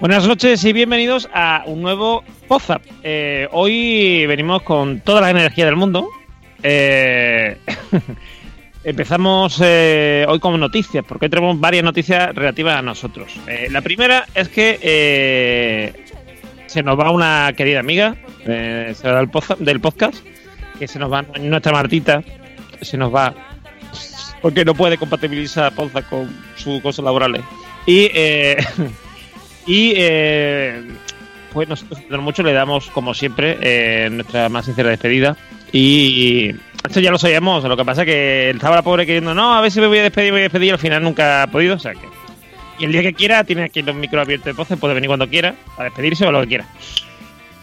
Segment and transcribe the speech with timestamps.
[0.00, 2.82] Buenas noches y bienvenidos a un nuevo WhatsApp.
[3.02, 6.08] Eh, hoy venimos con toda la energía del mundo.
[6.62, 7.56] Eh,
[8.84, 13.32] empezamos eh, hoy con noticias, porque hoy tenemos varias noticias relativas a nosotros.
[13.46, 15.92] Eh, la primera es que eh,
[16.66, 20.18] se nos va una querida amiga eh, se del, poza- del podcast,
[20.78, 22.22] que se nos va nuestra Martita,
[22.82, 23.34] se nos va
[24.42, 27.40] porque no puede compatibilizar podcast con sus cosas laborales.
[27.86, 28.10] Y
[29.66, 30.82] Y eh,
[31.52, 35.36] pues nosotros mucho le damos, como siempre, eh, nuestra más sincera despedida.
[35.72, 36.54] Y
[36.86, 39.60] esto ya lo sabíamos, lo que pasa es que estaba la pobre queriendo, no, a
[39.60, 41.46] ver si me voy a despedir, me voy a despedir, y al final nunca ha
[41.48, 42.06] podido, o sea que...
[42.78, 45.28] Y el día que quiera, tiene aquí los micros abiertos de voces, puede venir cuando
[45.28, 46.66] quiera, a despedirse o lo que quiera.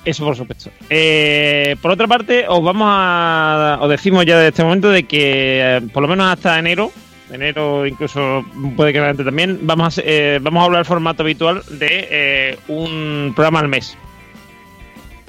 [0.03, 0.69] Eso por supuesto.
[0.89, 3.77] Eh, por otra parte, os vamos a...
[3.79, 6.91] Os decimos ya desde este momento de que eh, por lo menos hasta enero,
[7.31, 8.45] enero incluso
[8.75, 13.34] puede que antes también, vamos a, eh, vamos a hablar formato habitual de eh, un
[13.35, 13.97] programa al mes.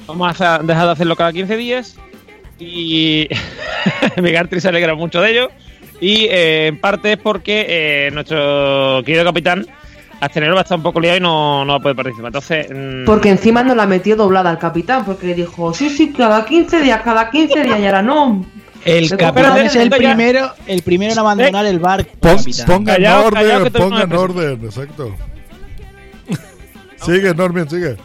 [0.06, 1.96] Vamos a dejar de hacerlo cada 15 días
[2.58, 3.28] y
[4.20, 5.48] Megartri se alegra mucho de ello.
[6.00, 9.66] Y eh, en parte es porque nuestro querido capitán
[10.20, 12.28] hasta enero va a estar un poco liado y no, no va a poder participar.
[12.28, 16.44] Entonces, mm, Porque encima no la metió doblada al capitán, porque dijo, sí, sí, cada
[16.44, 18.44] 15 días, cada 15 días, y ahora no.
[18.84, 22.10] El Pero capitán es el primero, el primero en abandonar el barco.
[22.20, 22.36] Pon-
[22.66, 25.16] pongan orden, tengo pongan orden, exacto.
[27.04, 27.96] sigue, Normion, sigue.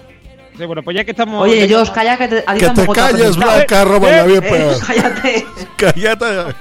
[0.58, 1.42] sí, bueno, pues ya que estamos.
[1.44, 3.36] Oye, Josh, calla que te, Que te calles.
[3.36, 4.80] Blanca, roba la bien, Eh, pues.
[4.88, 5.46] cállate.
[5.78, 6.56] Cállate.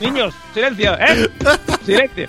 [0.00, 1.28] Niños, silencio, ¿eh?
[1.84, 2.28] silencio.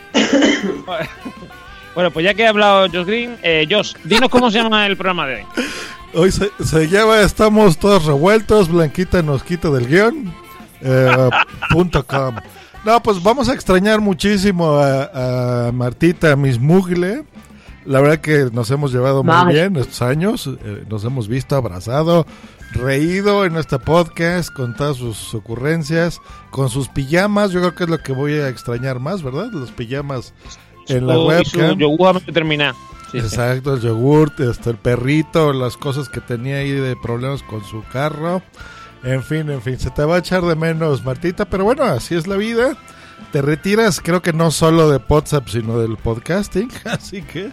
[1.96, 4.96] bueno, pues ya que ha hablado Josh Green, eh, Josh, dinos cómo se llama el
[4.98, 5.46] programa de hoy.
[6.14, 10.34] Hoy se, se lleva, estamos todos revueltos, Blanquita nos quita del guion.
[10.86, 11.30] Eh,
[11.72, 12.36] punto com.
[12.86, 17.24] No, pues vamos a extrañar muchísimo a, a Martita Miss Mugle.
[17.86, 20.48] La verdad que nos hemos llevado muy bien estos años.
[20.64, 22.26] eh, nos hemos visto abrazado,
[22.74, 26.20] reído en este podcast con todas sus ocurrencias,
[26.52, 27.52] con sus pijamas.
[27.52, 29.50] Yo creo que es lo que voy a extrañar más, ¿verdad?
[29.52, 30.34] Los pijamas
[30.88, 31.78] en la Su- y su webcam.
[31.80, 32.74] yogur a.
[33.12, 33.26] Sí, sí.
[33.26, 37.84] Exacto, el yogurt, este, el perrito, las cosas que tenía ahí de problemas con su
[37.94, 38.42] carro.
[39.06, 42.16] En fin, en fin, se te va a echar de menos, Martita, pero bueno, así
[42.16, 42.76] es la vida.
[43.32, 46.70] Te retiras, creo que no solo de WhatsApp, sino del podcasting.
[46.86, 47.52] Así que,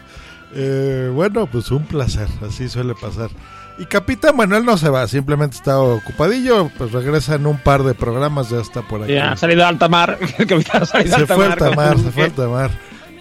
[0.55, 3.31] eh, bueno, pues un placer, así suele pasar.
[3.79, 7.95] Y Capitán Manuel no se va, simplemente está ocupadillo, pues regresa en un par de
[7.95, 9.15] programas, ya está por aquí.
[9.15, 10.19] Ya ha salido alta mar.
[10.39, 12.25] El capitán ha salido a Se alta fue mar al con tamar, un- se fue
[12.25, 12.71] al tamar.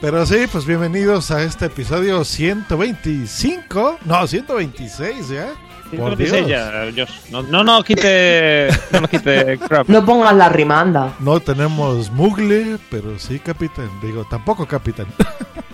[0.02, 4.00] Pero sí, pues bienvenidos a este episodio 125.
[4.06, 5.50] No, 126 ya.
[5.98, 6.48] Por 126 Dios.
[6.48, 7.32] ya, Josh.
[7.32, 8.70] No, no nos quite.
[8.92, 9.88] No nos quite crap.
[9.88, 11.14] No pongas la rimanda.
[11.20, 13.90] No tenemos mugle, pero sí capitán.
[14.02, 15.08] Digo, tampoco capitán.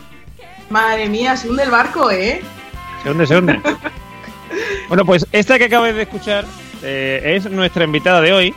[0.70, 2.42] Madre mía, se hunde el barco, ¿eh?
[3.04, 3.60] Se hunde, se hunde.
[4.88, 6.46] bueno, pues esta que acabáis de escuchar
[6.84, 8.54] eh, es nuestra invitada de hoy.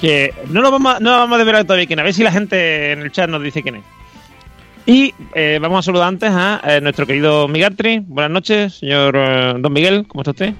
[0.00, 2.00] Que no lo vamos a, no la vamos a desvelar todavía quién.
[2.00, 3.84] A ver si la gente en el chat nos dice quién es.
[4.84, 8.00] Y eh, vamos a saludar antes a eh, nuestro querido Migartri.
[8.00, 10.06] Buenas noches, señor eh, Don Miguel.
[10.08, 10.54] ¿Cómo está usted?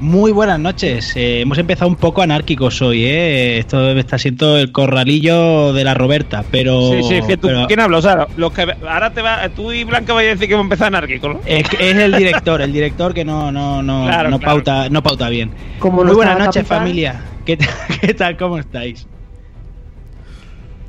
[0.00, 1.12] Muy buenas noches.
[1.14, 3.58] Eh, hemos empezado un poco anárquicos hoy, ¿eh?
[3.58, 6.90] Esto está siendo el corralillo de la Roberta, pero...
[6.92, 7.98] Sí, sí, es que tú, pero- ¿quién habla?
[7.98, 10.64] O sea, los que, ahora te va, tú y Blanca vais a decir que hemos
[10.64, 11.40] empezado anárquico, ¿no?
[11.44, 14.54] Es, el director, el director que no, no, no, Claro, no, claro.
[14.54, 15.50] Pauta, no pauta bien.
[15.78, 16.78] Como Muy no buenas noches, capital.
[16.78, 17.20] familia.
[17.44, 17.68] ¿Qué, tal-
[18.00, 18.36] ¿Qué tal?
[18.38, 19.06] ¿Cómo estáis?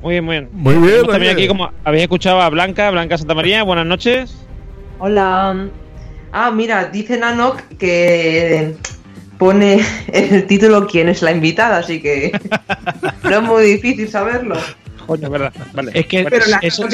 [0.02, 0.50] Muy bien, muy bien.
[0.54, 4.38] Muy bien, Tenemos también aquí, como habéis escuchado a Blanca, Blanca Santa María, buenas noches.
[5.00, 5.68] Hola.
[6.34, 8.74] Ah, mira, dice Nanok que
[9.42, 12.32] pone en el título quién es la invitada, así que
[13.24, 14.56] no es muy difícil saberlo.
[15.08, 15.52] Coño, verdad.
[15.74, 15.92] Vale.
[15.96, 16.88] Es que Pero la eso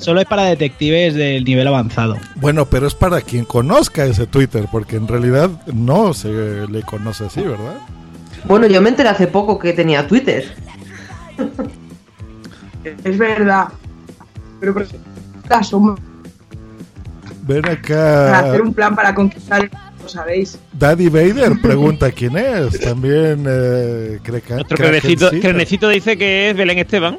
[0.00, 2.16] solo, es para detectives del nivel avanzado.
[2.36, 7.26] Bueno, pero es para quien conozca ese Twitter, porque en realidad no se le conoce
[7.26, 7.76] así, ¿verdad?
[8.46, 10.54] Bueno, yo me enteré hace poco que tenía Twitter.
[13.04, 13.68] Es verdad.
[14.58, 14.86] Pero por
[15.62, 16.02] sombra
[17.42, 18.38] Ven para acá.
[18.38, 19.68] hacer un plan para conquistar
[20.00, 20.58] mundo, ¿sabéis?
[20.72, 22.80] Daddy Vader pregunta quién es.
[22.80, 27.18] También eh, cree que Nuestro crenecito, dice que es Belén Esteban.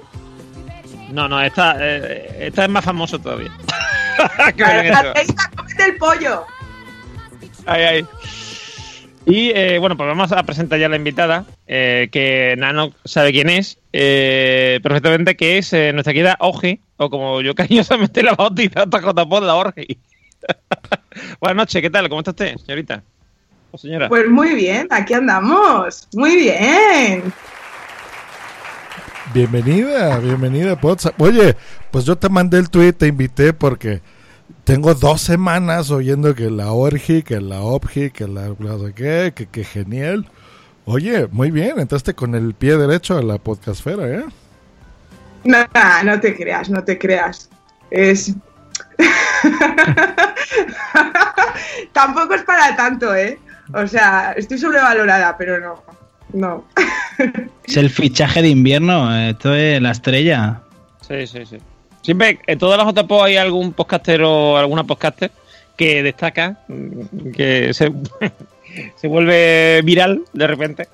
[1.11, 3.51] No, no, esta, eh, esta es más famoso todavía.
[4.55, 5.07] que Belén Esteban.
[5.07, 6.45] Ateísta, cómete el pollo.
[7.65, 8.05] Ay, ay.
[9.25, 13.31] Y eh, bueno, pues vamos a presentar ya a la invitada, eh, que Nano sabe
[13.31, 18.33] quién es, eh, perfectamente, que es eh, nuestra querida Oji, o como yo cariñosamente la
[18.33, 19.99] bautizo hasta JPod, la Orgi.
[21.39, 22.09] Buenas noches, ¿qué tal?
[22.09, 23.03] ¿Cómo está usted, señorita?
[23.71, 24.09] O señora.
[24.09, 26.07] Pues muy bien, aquí andamos.
[26.13, 27.33] Muy bien.
[29.33, 31.13] Bienvenida, bienvenida, Potsa.
[31.17, 31.55] Oye,
[31.89, 34.01] pues yo te mandé el tweet, te invité porque
[34.65, 39.33] tengo dos semanas oyendo que la Orgi, que la Obgi, que la no sé qué,
[39.33, 40.27] que, que genial.
[40.85, 44.25] Oye, muy bien, entraste con el pie derecho a la podcastfera, ¿eh?
[45.43, 45.57] No,
[46.03, 47.49] no te creas, no te creas.
[47.89, 48.35] Es.
[51.93, 53.39] Tampoco es para tanto, ¿eh?
[53.73, 55.83] O sea, estoy sobrevalorada, pero no.
[56.33, 56.65] No.
[57.63, 60.59] Es el fichaje de invierno, esto es la estrella.
[61.07, 61.57] Sí, sí, sí.
[62.01, 65.31] Siempre, en todas las JPO hay algún podcaster o alguna podcaster
[65.77, 66.57] que destaca,
[67.33, 67.93] que se,
[68.95, 70.89] se vuelve viral de repente.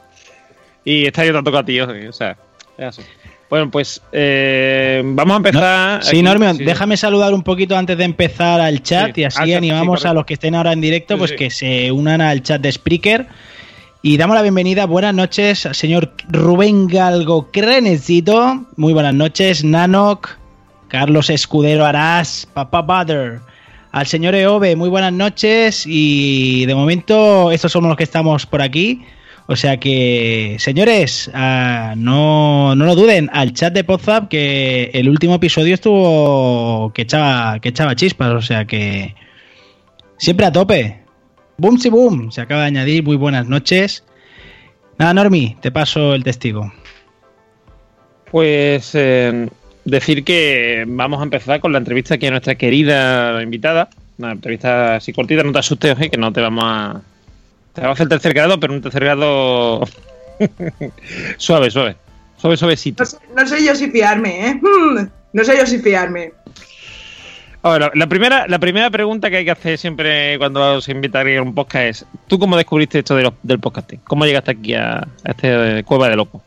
[0.83, 2.37] Y está yo tanto a ti, o sea,
[2.77, 3.01] es así.
[3.49, 6.03] Bueno, pues eh, vamos a empezar.
[6.03, 6.65] Sí, aquí, Normion, sí.
[6.65, 10.07] déjame saludar un poquito antes de empezar al chat Sí, y así chat, animamos sí,
[10.07, 11.37] a los que estén ahora en directo Sí, pues sí.
[11.37, 13.27] que se unan al chat de Spreaker.
[14.01, 18.65] Y damos la bienvenida, buenas noches al señor Rubén Galgo Crenecito.
[18.75, 20.29] Muy buenas noches, Nanok,
[20.87, 23.39] Carlos Escudero Arás, Papá Butter.
[23.91, 25.85] Al señor Eove, muy buenas noches.
[25.87, 29.03] Y de momento, estos somos los que estamos por aquí.
[29.47, 35.07] O sea que, señores, ah, no, no lo duden, al chat de Podzap que el
[35.07, 39.15] último episodio estuvo que echaba, que echaba chispas, o sea que
[40.17, 40.99] siempre a tope.
[41.57, 44.03] Boom si boom, se acaba de añadir, muy buenas noches.
[44.99, 46.71] Nada, Normi, te paso el testigo.
[48.29, 49.47] Pues eh,
[49.85, 53.89] decir que vamos a empezar con la entrevista a nuestra querida invitada.
[54.17, 57.01] Una entrevista así cortita, no te asustes, que no te vamos a.
[57.77, 59.81] Te vamos a hacer tercer grado, pero un tercer grado
[61.37, 61.95] suave, suave.
[62.37, 63.03] Suave, suavecito.
[63.03, 64.59] No sé, no sé yo si fiarme, ¿eh?
[64.59, 66.33] Hmm, No sé yo si fiarme.
[67.61, 71.41] Ahora, la primera, la primera pregunta que hay que hacer siempre cuando se invita a
[71.43, 73.99] un podcast es: ¿tú cómo descubriste esto de los- del podcasting?
[74.05, 76.41] ¿Cómo llegaste aquí a, a este cueva de loco?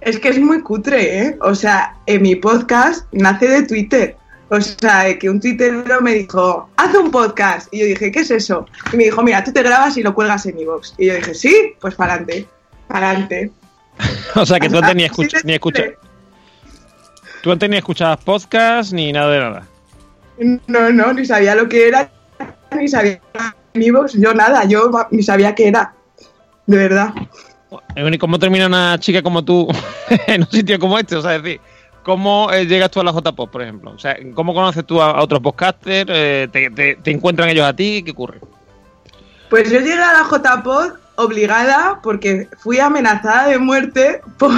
[0.00, 1.38] Es que es muy cutre, ¿eh?
[1.40, 4.16] O sea, en mi podcast nace de Twitter.
[4.52, 7.72] O sea, que un tuitero me dijo, haz un podcast.
[7.72, 8.66] Y yo dije, ¿qué es eso?
[8.92, 10.92] Y me dijo, mira, tú te grabas y lo cuelgas en iVoox.
[10.98, 12.46] Y yo dije, sí, pues para adelante.
[12.86, 13.50] Para adelante.
[14.34, 15.98] o sea, que tú antes ni, escucha, ni escucha, simple.
[17.42, 19.66] tú antes ni escuchabas podcast ni nada de nada.
[20.66, 22.12] No, no, ni sabía lo que era,
[22.76, 23.22] ni sabía
[23.72, 25.94] en iVoox, yo nada, yo ni sabía qué era.
[26.66, 27.14] De verdad.
[27.94, 29.66] Bueno, ¿Y cómo termina una chica como tú
[30.26, 31.16] en un sitio como este?
[31.16, 31.60] O sea, es decir,
[32.02, 33.92] ¿cómo eh, llegas tú a la JPOP, por ejemplo?
[33.92, 36.10] O sea, ¿cómo conoces tú a, a otros podcasters?
[36.12, 38.02] Eh, te, te- te encuentran ellos a ti?
[38.04, 38.40] ¿Qué ocurre?
[39.50, 44.50] Pues yo llegué a la JPod obligada porque fui amenazada de muerte por,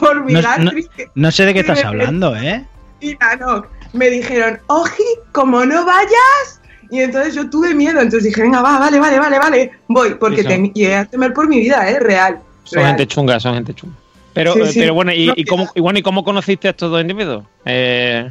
[0.00, 0.70] por mi No, no-
[1.14, 2.64] no sé de qué estás hablando, ¿eh?
[3.00, 3.68] y Nanok.
[3.92, 6.60] Me dijeron, Oji, como no vayas.
[6.90, 10.42] Y entonces yo tuve miedo, entonces dije, venga, va, vale, vale, vale, vale, voy, porque
[10.42, 11.98] llegué a temer por mi vida, ¿eh?
[12.00, 12.40] Real.
[12.64, 12.88] Son real.
[12.90, 13.94] gente chunga, son gente chunga.
[14.34, 14.80] Pero, Sí, eh, sí.
[14.80, 17.44] pero bueno, ¿y, No, y cómo, y bueno, ¿y cómo conociste a estos dos individuos?
[17.64, 18.30] Eh,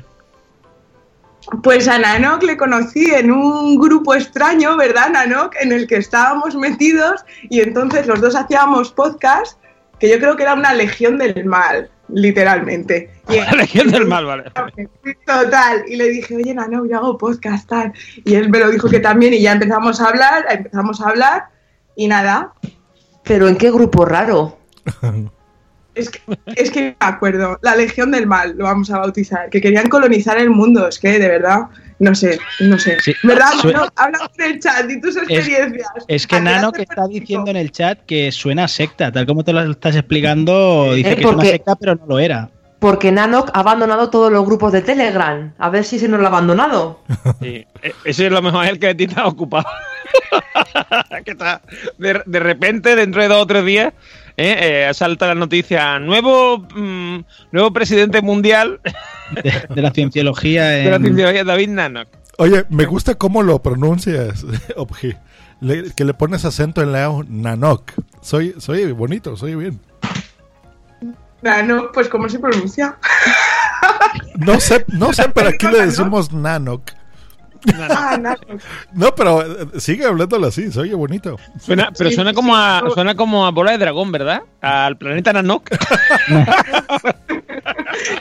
[1.62, 5.56] Pues a Nanok le conocí en un grupo extraño, ¿verdad, Nanok?
[5.62, 9.60] En el que estábamos metidos y entonces los dos hacíamos podcast,
[10.00, 13.10] que yo creo que era una legión del mal, literalmente.
[13.30, 14.52] Y la legión del mal, vale.
[15.26, 17.94] Total, y le dije, oye, Nanok, yo hago podcast, tal.
[18.26, 21.46] Y él me lo dijo que también, y ya empezamos a hablar, empezamos a hablar,
[21.96, 22.54] Y nada,
[23.24, 24.58] ¿Pero en qué grupo raro?
[25.96, 26.20] es que,
[26.56, 30.38] es que me acuerdo, la Legión del Mal, lo vamos a bautizar, que querían colonizar
[30.38, 31.62] el mundo, es que de verdad,
[32.00, 32.98] no sé, no sé.
[33.02, 33.14] Sí.
[33.24, 33.48] ¿Verdad?
[33.74, 35.88] No, habla en el chat y tus experiencias.
[36.08, 39.12] Es que ¿A qué Nano que está diciendo en el chat que suena a secta,
[39.12, 42.06] tal como te lo estás explicando, dice Eh, que es una porque- secta, pero no
[42.08, 42.50] lo era.
[42.80, 45.54] Porque Nanok ha abandonado todos los grupos de Telegram.
[45.58, 47.00] A ver si se nos lo ha abandonado.
[47.42, 49.64] Sí, e- Ese es lo mejor, el que a ti está ocupado.
[51.24, 51.62] que está
[51.98, 53.94] de, de repente, dentro de dos o tres días,
[54.38, 57.20] eh, eh, salta la noticia: nuevo, mm,
[57.52, 58.80] nuevo presidente mundial
[59.44, 60.64] De, de la cienciología.
[60.68, 62.08] de la en- cienciología, David Nanoc.
[62.38, 65.14] Oye, me gusta cómo lo pronuncias, Obji.
[65.62, 67.92] Le- que le pones acento en la O, Nanok.
[68.22, 69.80] Soy, soy bonito, soy bien.
[71.42, 72.98] Nano, pues ¿cómo se pronuncia?
[74.38, 76.84] No sé, no sé, pero aquí le decimos Nanok.
[77.90, 78.36] Ah.
[78.94, 81.38] No, pero eh, sigue hablándolo así, se oye bonito.
[81.60, 84.42] Suena, pero Sí, suena como a suena como a bola de dragón, ¿verdad?
[84.62, 85.70] Al planeta Nanoc.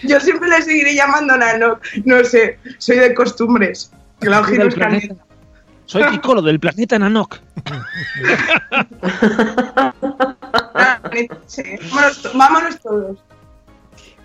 [0.03, 1.79] Yo siempre le seguiré llamando Nano.
[2.05, 3.91] No sé, soy de costumbres.
[4.21, 5.09] Claro, Del giros planeta.
[5.09, 5.27] canela.
[5.87, 6.99] Soy Piccolo del planeta.
[11.91, 13.19] Vámonos, to- vámonos todos.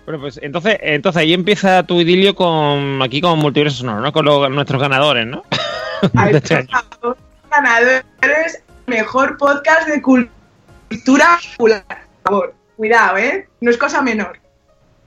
[0.08, 4.10] Bueno, pues entonces, entonces ahí empieza tu idilio con aquí con Multiverso Sonoro, ¿no?
[4.10, 5.42] Con los- nuestros ganadores, ¿no?
[6.14, 6.68] Ay, este año.
[6.70, 7.16] por favor,
[7.50, 11.84] ganadores, mejor podcast de cultura popular.
[12.22, 13.48] Por favor, cuidado, ¿eh?
[13.60, 14.38] No es cosa menor.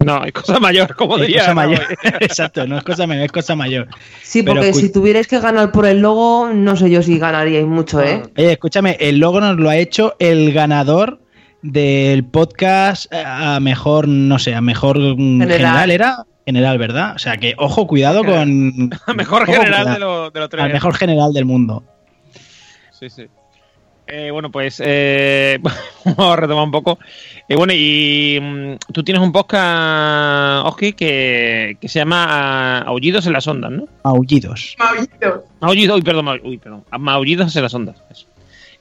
[0.05, 1.39] No, es cosa mayor, como es diría.
[1.39, 1.55] cosa ¿no?
[1.55, 1.81] mayor.
[2.19, 3.87] Exacto, no es cosa menor, es cosa mayor.
[4.21, 7.17] Sí, Pero porque escu- si tuvierais que ganar por el logo, no sé yo si
[7.17, 8.21] ganaríais mucho, ¿eh?
[8.37, 11.19] Oye, escúchame, el logo nos lo ha hecho el ganador
[11.61, 15.57] del podcast eh, a mejor, no sé, a mejor mm, General.
[15.57, 17.15] general, era general, ¿verdad?
[17.15, 20.31] O sea que ojo, cuidado con Mejor ojo, general cuidado.
[20.31, 20.63] de, los tres.
[20.63, 21.83] al mejor general del mundo.
[22.91, 23.27] Sí, sí.
[24.07, 25.57] Eh, bueno, pues eh,
[26.05, 26.99] vamos a retomar un poco.
[27.47, 33.25] Eh, bueno, y mm, tú tienes un podcast, Oski, que, que se llama ah, Aullidos
[33.27, 33.87] en las ondas, ¿no?
[34.03, 34.75] Aullidos.
[34.77, 35.45] Mauricio.
[35.61, 36.83] Aullidos, uy, perdón, uy, perdón.
[36.99, 37.95] Maullidos en las ondas.
[38.09, 38.25] eso.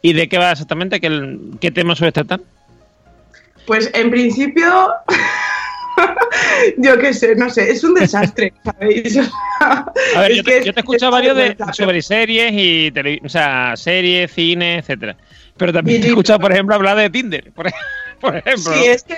[0.03, 1.01] ¿Y de qué va exactamente?
[1.01, 2.41] ¿Qué, qué tema suele tratar?
[3.71, 4.89] Pues en principio,
[6.77, 9.17] yo qué sé, no sé, es un desastre, ¿sabéis?
[9.61, 12.91] A ver, Es yo, te, yo te he es escuchado varios de, sobre series y
[12.91, 15.17] tele- o sea, series, cine, etcétera.
[15.57, 17.75] Pero también Y te he escuchado, por ejemplo, hablar de Tinder, por, ej-
[18.21, 18.73] por ejemplo.
[18.73, 19.15] Sí, es que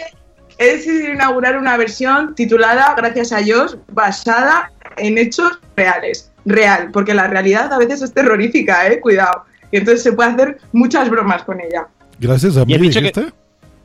[0.58, 6.30] he decidido inaugurar una versión titulada, gracias a Dios, basada en hechos reales.
[6.44, 9.00] Real, porque la realidad a veces es terrorífica, ¿eh?
[9.00, 9.44] Cuidado.
[9.70, 11.86] Y entonces se puede hacer muchas bromas con ella.
[12.20, 13.41] Gracias a Y mí, has dicho que- dijiste.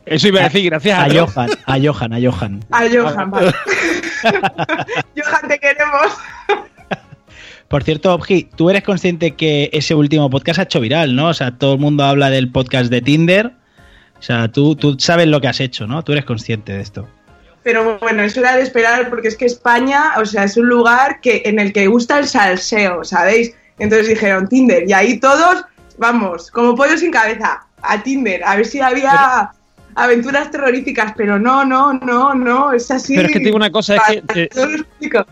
[0.09, 1.09] Eso iba a decir, gracias a, A.
[1.09, 2.65] Johan, a Johan, a Johan.
[2.71, 3.53] A Johan, vale.
[5.15, 6.17] Johan, te queremos.
[7.67, 11.27] Por cierto, Obji, tú eres consciente que ese último podcast ha hecho viral, ¿no?
[11.27, 13.51] O sea, todo el mundo habla del podcast de Tinder.
[14.17, 16.01] O sea, tú, tú sabes lo que has hecho, ¿no?
[16.03, 17.07] Tú eres consciente de esto.
[17.63, 21.19] Pero bueno, eso era de esperar porque es que España, o sea, es un lugar
[21.19, 23.53] que en el que gusta el salseo, ¿sabéis?
[23.77, 25.65] Entonces dijeron Tinder y ahí todos,
[25.97, 29.51] vamos, como pollo sin cabeza, a Tinder, a ver si había
[29.97, 33.15] aventuras terroríficas, pero no, no, no, no, es así.
[33.15, 35.25] Pero es que te digo una cosa, es que, explico.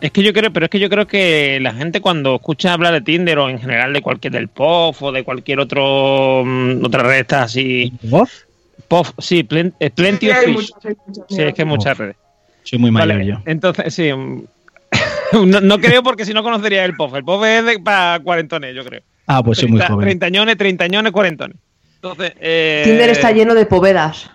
[0.00, 2.92] es que yo creo, pero es que yo creo que la gente cuando escucha hablar
[2.92, 7.02] de Tinder o en general de cualquier del POF o de cualquier otro mm, otra
[7.04, 8.44] red está así, ¿Vos?
[8.88, 10.54] POF, sí, plen- eh, Plenty of Hay Fish.
[10.54, 12.16] muchas, hay muchas, Sí, es que hay muchas redes.
[12.64, 13.34] Soy muy mayor Vale, yo.
[13.46, 14.12] entonces sí.
[14.12, 14.42] mm,
[15.46, 17.14] no, no creo porque si no conocería el POF.
[17.14, 19.02] El POF es de, para cuarentones, yo creo.
[19.26, 20.00] Ah, pues soy muy joven.
[20.00, 21.56] Treintañones, treintañones, cuarentones.
[22.02, 24.30] Entonces, eh, Tinder está lleno de povedas.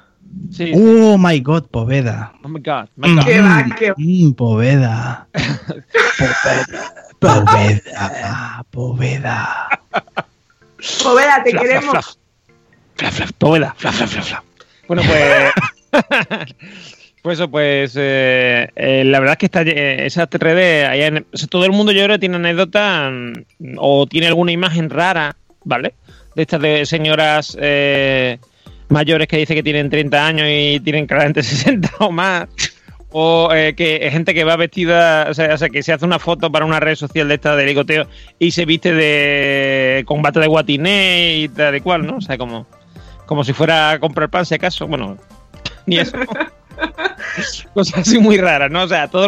[0.52, 0.72] Sí.
[0.76, 2.34] Oh my god, Poveda.
[2.44, 2.90] Oh my god.
[2.98, 3.26] my God.
[3.26, 3.96] Qué va, qué va.
[3.98, 5.28] Mm, Poveda.
[7.20, 8.66] Poveda.
[8.72, 9.70] Poveda.
[11.02, 12.18] Poveda, te queremos.
[12.96, 14.44] Flaf, flaf, Poveda, flaf, flaf, flaf.
[14.88, 15.54] Bueno, pues.
[17.22, 17.94] pues eso, pues.
[17.96, 21.24] eh, eh, la verdad es que está, eh, esas redes.
[21.32, 25.38] o sea, todo el mundo, yo creo, tiene anécdotas mm, o tiene alguna imagen rara,
[25.64, 25.94] ¿vale?
[26.36, 28.40] De estas de señoras eh,
[28.90, 32.48] mayores que dice que tienen 30 años y tienen claramente 60 o más.
[33.16, 36.18] O eh, que gente que va vestida, o sea, o sea, que se hace una
[36.18, 38.08] foto para una red social de esta de ligoteo
[38.40, 42.18] y se viste de combate de guatiné y tal y cual, ¿no?
[42.18, 42.66] O sea, como,
[43.28, 44.88] como si fuera a comprar pan, si acaso.
[44.88, 45.20] Bueno,
[45.86, 46.18] ni eso.
[47.76, 48.82] Cosas así muy raras, ¿no?
[48.82, 49.28] O sea, todo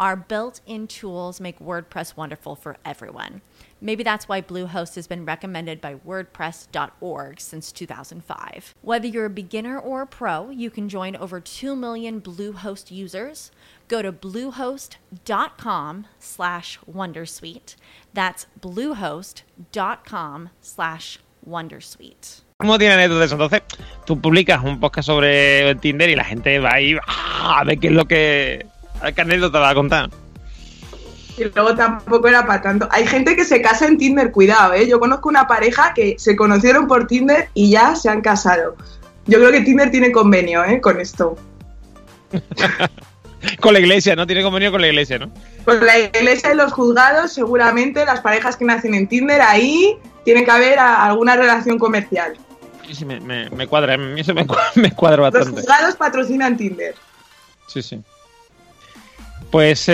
[0.00, 3.42] our built in tools make WordPress wonderful for everyone.
[3.82, 8.74] Maybe that's why Bluehost has been recommended by WordPress.org since 2005.
[8.82, 13.50] Whether you're a beginner or a pro, you can join over 2 million Bluehost users.
[13.88, 17.76] Go to bluehost.com slash wondersuite.
[18.14, 22.42] That's bluehost.com slash wondersuite.
[22.58, 23.32] ¿Cómo tiene anécdotas?
[23.32, 23.62] Entonces,
[24.04, 27.60] tú publicas un podcast sobre Tinder y la gente va ahí ¡ah!
[27.60, 28.66] a ver qué es lo que.
[29.14, 30.10] Qué anécdota va a contar.
[31.36, 32.88] Y luego tampoco era para tanto.
[32.90, 34.86] Hay gente que se casa en Tinder, cuidado, ¿eh?
[34.86, 38.76] Yo conozco una pareja que se conocieron por Tinder y ya se han casado.
[39.26, 40.80] Yo creo que Tinder tiene convenio, ¿eh?
[40.80, 41.36] Con esto.
[43.60, 44.26] con la iglesia, ¿no?
[44.26, 45.30] Tiene convenio con la iglesia, ¿no?
[45.64, 50.44] Con la iglesia y los juzgados, seguramente las parejas que nacen en Tinder, ahí tiene
[50.44, 52.34] que haber a, alguna relación comercial.
[52.86, 55.50] Sí, sí, me, me, me cuadra, eso me, me cuadra bastante.
[55.50, 56.94] Los juzgados patrocinan Tinder.
[57.66, 58.02] Sí, sí.
[59.50, 59.92] Pues eh,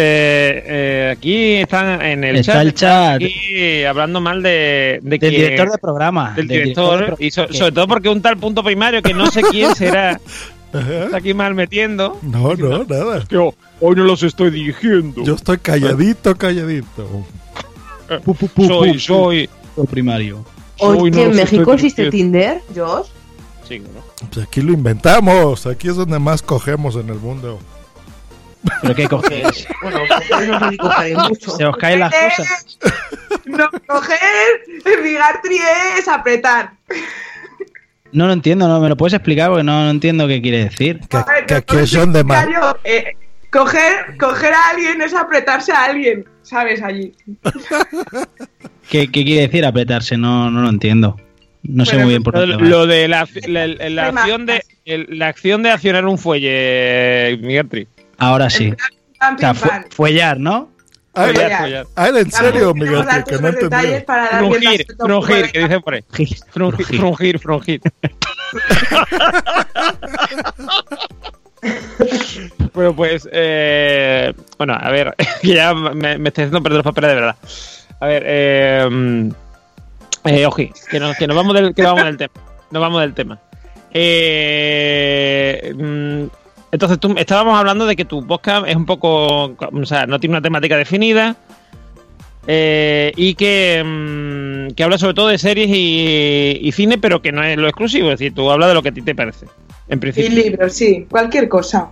[0.66, 3.14] eh, aquí están en el Está chat, el chat.
[3.22, 6.34] aquí hablando mal de, de Del que- director de programa.
[6.36, 9.14] del del director, director de y so- sobre todo porque un tal punto primario que
[9.14, 10.20] no sé quién será
[10.74, 12.18] está aquí mal metiendo.
[12.20, 13.24] No, no, nada.
[13.30, 15.24] Yo hoy no los estoy dirigiendo.
[15.24, 17.24] Yo estoy calladito, calladito.
[18.24, 19.48] Pu, pu, pu, soy, pu, soy.
[19.90, 20.44] primario.
[20.78, 22.10] Hoy Oye, no ¿en México existe.
[22.10, 23.06] Tinder, Josh?
[23.66, 24.28] Sí, ¿no?
[24.30, 25.66] Pues aquí lo inventamos.
[25.66, 27.58] Aquí es donde más cogemos en el mundo.
[28.82, 29.66] ¿Pero qué cogéis?
[29.82, 31.50] Bueno, no sé si cogeré mucho.
[31.56, 32.78] Se os caen las cosas.
[33.44, 34.18] No, coger,
[35.02, 35.60] ligar trié
[35.98, 36.72] es apretar.
[38.12, 41.00] No lo entiendo, no me lo puedes explicar porque no, no entiendo qué quiere decir.
[41.10, 42.44] Ver, es donde más.
[42.44, 43.12] explicar yo, eh,
[43.50, 46.82] coger, coger a alguien es apretarse a alguien, ¿sabes?
[46.82, 47.12] Allí.
[48.90, 50.16] ¿Qué, qué quiere decir apretarse?
[50.16, 51.16] No, no lo entiendo.
[51.62, 52.64] No sé Bueno, muy bien por Lo, va.
[52.64, 54.62] lo de la, la, la- la Rema- acción de
[55.08, 57.88] la acción de accionar un fuelle, Miguel Tri.
[58.18, 58.72] Ahora sí.
[58.72, 58.76] O
[59.38, 59.84] sea, fu- pam.
[59.90, 60.68] fuellar, ¿no?
[61.14, 61.58] Ah, Follar.
[61.62, 61.86] follar.
[61.96, 64.06] ah, en serio, Miguel, que no todos los detalles entendía.
[64.06, 66.04] para dar bien Frungir, frungir, que dice por ahí.
[66.52, 67.80] Frungir, frungir.
[72.74, 77.10] bueno, pues, eh, bueno, a ver, que ya me, me estoy haciendo perder los papeles
[77.10, 77.36] de verdad.
[78.00, 79.30] A ver, eh,
[80.24, 82.32] eh, oji, que nos, que nos vamos del, que nos vamos del tema.
[82.70, 83.38] Nos vamos del tema.
[83.92, 86.24] Eh, mm,
[86.72, 90.34] entonces, tú estábamos hablando de que tu podcast es un poco, o sea, no tiene
[90.34, 91.36] una temática definida.
[92.48, 97.32] Eh, y que, mm, que habla sobre todo de series y, y cine, pero que
[97.32, 98.12] no es lo exclusivo.
[98.12, 99.46] Es decir, tú hablas de lo que a ti te parece,
[99.88, 100.30] en Y principio.
[100.44, 101.88] libros, sí, cualquier cosa.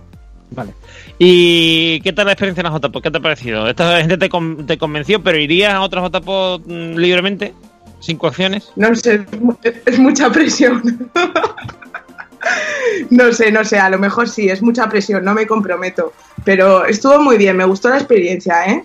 [0.51, 0.71] Vale.
[1.19, 3.01] ¿Y qué tal la experiencia en las JPO?
[3.01, 3.67] ¿Qué te ha parecido?
[3.67, 7.53] Esta gente te, con- te convenció, pero irías a otras JPO mm, libremente,
[7.99, 8.71] sin coacciones.
[8.77, 9.25] No sé,
[9.63, 11.09] es es mucha presión.
[13.09, 16.13] no sé, no sé, a lo mejor sí, es mucha presión, no me comprometo.
[16.43, 18.83] Pero estuvo muy bien, me gustó la experiencia, ¿eh?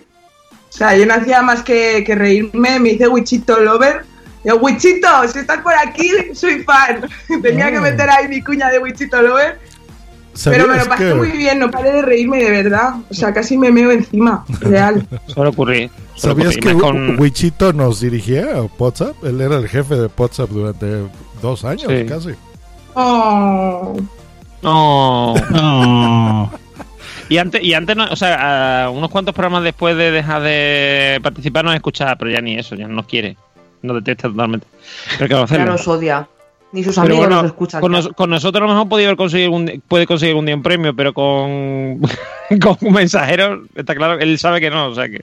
[0.69, 4.03] O sea, yo no hacía más que, que reírme, me hice Wichito Lover.
[4.43, 7.07] Yo, Wichito, si estás por aquí, soy fan.
[7.41, 7.81] Tenía que Oh.
[7.81, 9.59] meter ahí mi cuña de Wichito Lover.
[10.45, 12.93] Pero me lo ¿Sabías pasé que, muy bien, no paré de reírme de verdad.
[13.09, 15.05] O sea, casi me meo encima, real.
[15.35, 15.91] Ocurrir.
[16.15, 19.13] suele ¿sabías que con- Wichito nos dirigía a WhatsApp?
[19.25, 20.87] Él era el jefe de WhatsApp durante
[21.41, 22.05] dos años Sí.
[22.07, 22.29] casi.
[22.93, 23.95] Oh.
[24.61, 25.33] No.
[25.49, 26.51] No.
[27.29, 31.63] Y antes, y antes no, o sea, unos cuantos programas después de dejar de participar
[31.63, 33.37] nos escuchaba, pero ya ni eso, ya no nos quiere.
[33.81, 34.67] Nos detesta totalmente.
[35.17, 36.27] Pero que Ya nos odia.
[36.73, 37.81] Ni sus Pero amigos bueno, nos escuchan.
[37.81, 37.97] Con, ya.
[37.97, 40.61] nos- con nosotros a lo mejor puede haber conseguido un, puede conseguir un día un
[40.63, 41.99] premio, pero con,
[42.61, 45.21] con un mensajero, está claro, él sabe que no, o sea que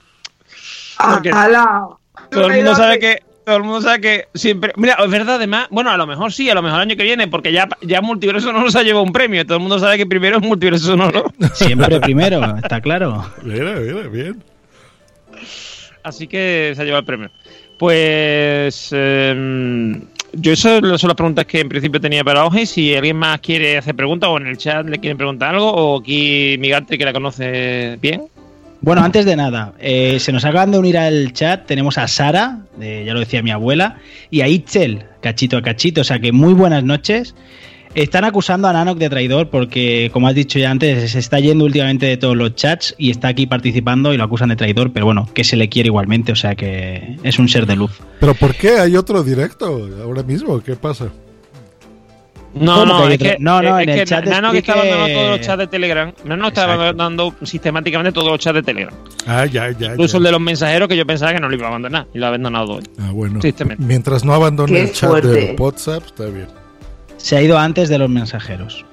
[0.99, 1.89] Porque ¡Hala!
[2.31, 5.69] todo el mundo sabe que todo el mundo sabe que siempre, mira, es verdad además,
[5.71, 8.03] bueno, a lo mejor sí, a lo mejor el año que viene, porque ya ya
[8.03, 10.89] Multiverso no nos ha llevado un premio, todo el mundo sabe que primero es Multiverso
[10.89, 11.33] Sonoro.
[11.55, 13.25] Siempre primero, está claro.
[13.43, 14.45] Mira, mira, bien.
[16.03, 17.31] Así que se ha llevado el premio.
[17.79, 19.99] Pues eh,
[20.35, 22.67] yo eso son las preguntas que en principio tenía para hoy.
[22.67, 26.01] Si alguien más quiere hacer preguntas o en el chat le quieren preguntar algo, o
[26.01, 28.25] aquí Migante que la conoce bien.
[28.81, 31.67] Bueno, antes de nada, eh, se nos acaban de unir al chat.
[31.67, 33.99] Tenemos a Sara, ya lo decía mi abuela,
[34.31, 36.03] y a Itzel, cachito a cachito.
[36.03, 37.35] O sea que muy buenas noches.
[37.95, 41.65] Están acusando a Nanok de traidor porque, como has dicho ya antes, se está yendo
[41.65, 45.07] últimamente de todos los chats y está aquí participando y lo acusan de traidor, pero
[45.07, 47.99] bueno, que se le quiere igualmente, o sea que es un ser de luz.
[48.21, 50.61] ¿Pero por qué hay otro directo ahora mismo?
[50.61, 51.09] ¿Qué pasa?
[52.55, 54.73] No, ¿Cómo no, es que, No, no, es en el que chat Nano que está
[54.73, 56.13] abandonando todos los chats de Telegram.
[56.25, 58.95] Nano está abandonando sistemáticamente todos los chats de Telegram.
[59.27, 59.93] Ah, ya, ya.
[59.93, 60.19] Incluso ya.
[60.19, 62.07] el de los mensajeros que yo pensaba que no lo iba a abandonar.
[62.15, 62.85] Y lo ha abandonado hoy.
[63.01, 63.39] Ah, bueno.
[63.41, 63.83] Tristemente.
[63.85, 65.29] Mientras no abandone Qué el chat fuerte.
[65.29, 66.47] de WhatsApp, está bien.
[67.19, 68.85] Se ha ido antes de los mensajeros.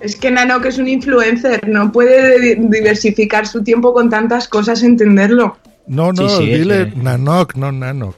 [0.00, 4.46] Es que Nano, que es un influencer, no puede di- diversificar su tiempo con tantas
[4.46, 5.56] cosas, entenderlo.
[5.88, 8.14] No, no, Sí, sí, dile es que- Nanok, no Nanok.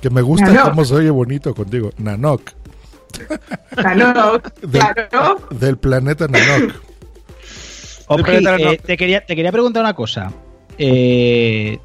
[0.00, 0.70] Que me gusta Nanok.
[0.70, 1.90] cómo se oye bonito contigo.
[1.98, 2.42] Nanok.
[4.62, 5.40] Del, claro.
[5.50, 6.74] del planeta Nanok.
[8.18, 10.32] Eh, te, quería, te quería preguntar una cosa.
[10.78, 11.78] Eh,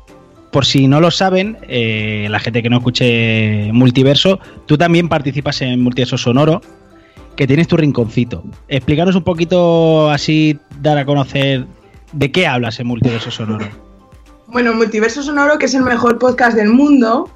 [0.51, 5.61] por si no lo saben, eh, la gente que no escuche Multiverso, tú también participas
[5.61, 6.61] en Multiverso Sonoro,
[7.35, 8.43] que tienes tu rinconcito.
[8.67, 11.65] Explícanos un poquito así, dar a conocer
[12.13, 13.67] de qué hablas en Multiverso Sonoro.
[14.47, 17.29] Bueno, Multiverso Sonoro, que es el mejor podcast del mundo,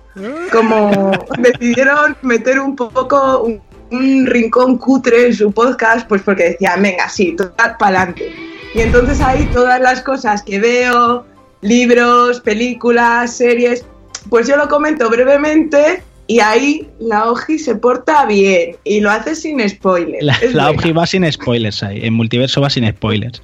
[0.52, 6.82] como decidieron meter un poco un, un rincón cutre en su podcast, pues porque decían,
[6.82, 8.32] venga, sí, para adelante.
[8.74, 11.26] Y entonces ahí todas las cosas que veo,
[11.62, 13.86] libros, películas, series,
[14.30, 19.36] pues yo lo comento brevemente y ahí la Oji se porta bien y lo hace
[19.36, 20.24] sin spoilers.
[20.24, 23.42] La, la Obji va sin spoilers ahí, en Multiverso va sin spoilers.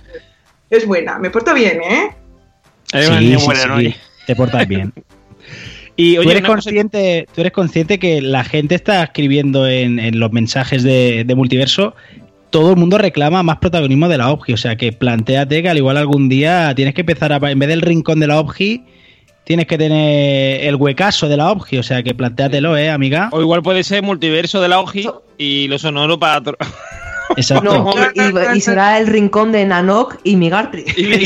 [0.70, 2.16] es buena, me porto bien, ¿eh?
[2.94, 4.94] Es una Sí, sí, buena, sí, te portas bien.
[5.98, 9.68] Y ¿Tú, oye, eres una cosa- consciente, tú eres consciente que la gente está escribiendo
[9.68, 11.96] en, en los mensajes de, de multiverso,
[12.52, 14.54] todo el mundo reclama más protagonismo de la OBGI.
[14.54, 17.68] O sea que planteate que al igual algún día tienes que empezar a, en vez
[17.70, 18.84] del rincón de la OBGI,
[19.44, 21.78] tienes que tener el huecaso de la OBGI.
[21.80, 23.30] O sea que planteatelo, eh, amiga.
[23.32, 26.42] O igual puede ser multiverso de la OGI y lo sonoro para.
[27.36, 27.64] Exacto.
[27.74, 30.86] No, y, y- y será el rincón de Nanok y Migartri.
[30.96, 31.26] y.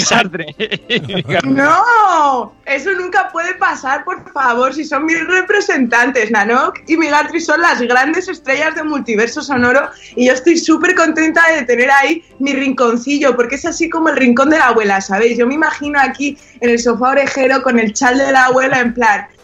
[1.44, 7.62] No, eso nunca puede pasar, por favor, si son mis representantes, Nanok y Migartri son
[7.62, 12.54] las grandes estrellas de multiverso sonoro y yo estoy súper contenta de tener ahí mi
[12.54, 15.38] rinconcillo, porque es así como el rincón de la abuela, ¿sabéis?
[15.38, 18.94] Yo me imagino aquí en el sofá orejero con el chal de la abuela en
[18.94, 19.41] plan, "Ve-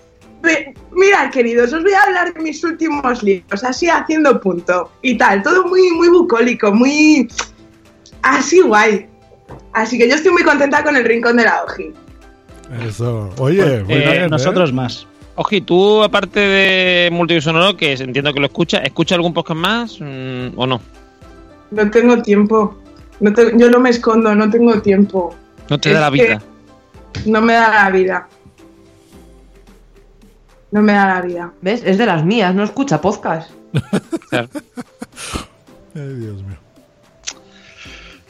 [0.92, 5.44] mirad queridos, os voy a hablar de mis últimos libros, así haciendo punto y tal,
[5.44, 7.28] todo muy, muy bucólico, muy...
[8.22, 9.08] así guay.
[9.74, 11.94] Así que yo estoy muy contenta con el rincón de la Oji.
[12.86, 13.30] Eso.
[13.38, 14.28] Oye, muy eh, bien, ¿eh?
[14.28, 15.08] Nosotros más.
[15.36, 20.58] Oji, tú, aparte de sonoro, que entiendo que lo escuchas, ¿escuchas algún podcast más mm,
[20.58, 20.82] o no?
[21.72, 22.76] No tengo tiempo.
[23.20, 25.36] No te- yo no me escondo, no tengo tiempo.
[25.70, 26.42] No te Es da la vida.
[27.26, 28.28] No me da la vida.
[30.72, 31.52] No me da la vida.
[31.62, 31.82] ¿Ves?
[31.86, 33.52] Es de las mías, no escucha podcast.
[34.30, 34.50] Claro.
[35.96, 36.58] Ay, Dios mío.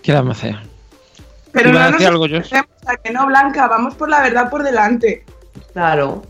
[0.02, 0.60] ¿Qué le vamos a hacer?
[1.52, 4.50] Pero ¿Ibas a no nos algo, escondemos, a que no, Blanca, vamos por la verdad
[4.50, 5.26] por delante.
[5.74, 6.24] Claro.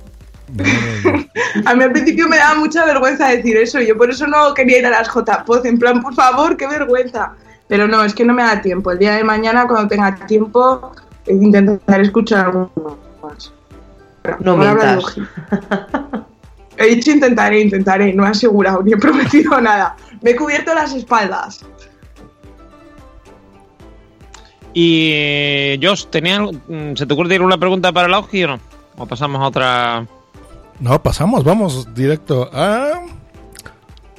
[1.65, 4.80] A mí al principio me daba mucha vergüenza decir eso, yo por eso no quería
[4.80, 7.34] ir a las JPOZ, en plan, por favor, qué vergüenza.
[7.67, 8.91] Pero no, es que no me da tiempo.
[8.91, 10.93] El día de mañana, cuando tenga tiempo,
[11.28, 12.72] intentaré escuchar algo
[13.22, 13.52] más.
[14.40, 15.04] No mientas.
[16.80, 19.96] He dicho intentaré, intentaré, no he asegurado ni he prometido nada.
[20.22, 21.66] Me he cubierto las espaldas.
[24.74, 28.60] Y eh, Josh, ¿tenía, mm, ¿se te ocurre una pregunta para la OGI o no?
[28.98, 30.08] ¿O pasamos a otra?
[30.80, 33.02] No, pasamos, vamos directo a.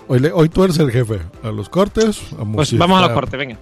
[0.09, 1.21] Hoy, le- hoy tú eres el jefe.
[1.44, 3.57] A los cortes, a Pues vamos a los cortes, venga.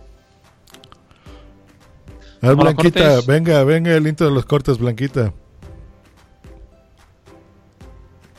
[2.41, 5.33] A ver, Blanquita, venga, venga el intro de los cortes, Blanquita.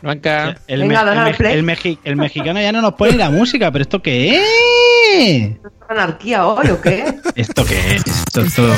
[0.02, 0.56] Blanca.
[0.68, 1.54] El, Venga, me- dale el al me- play.
[1.58, 5.52] el mexi- el mexicano ya no nos pone la música, pero ¿esto qué es?
[5.90, 7.04] ¿Anarquía hoy o qué?
[7.36, 8.06] ¿Esto qué es?
[8.06, 8.74] Esto, esto-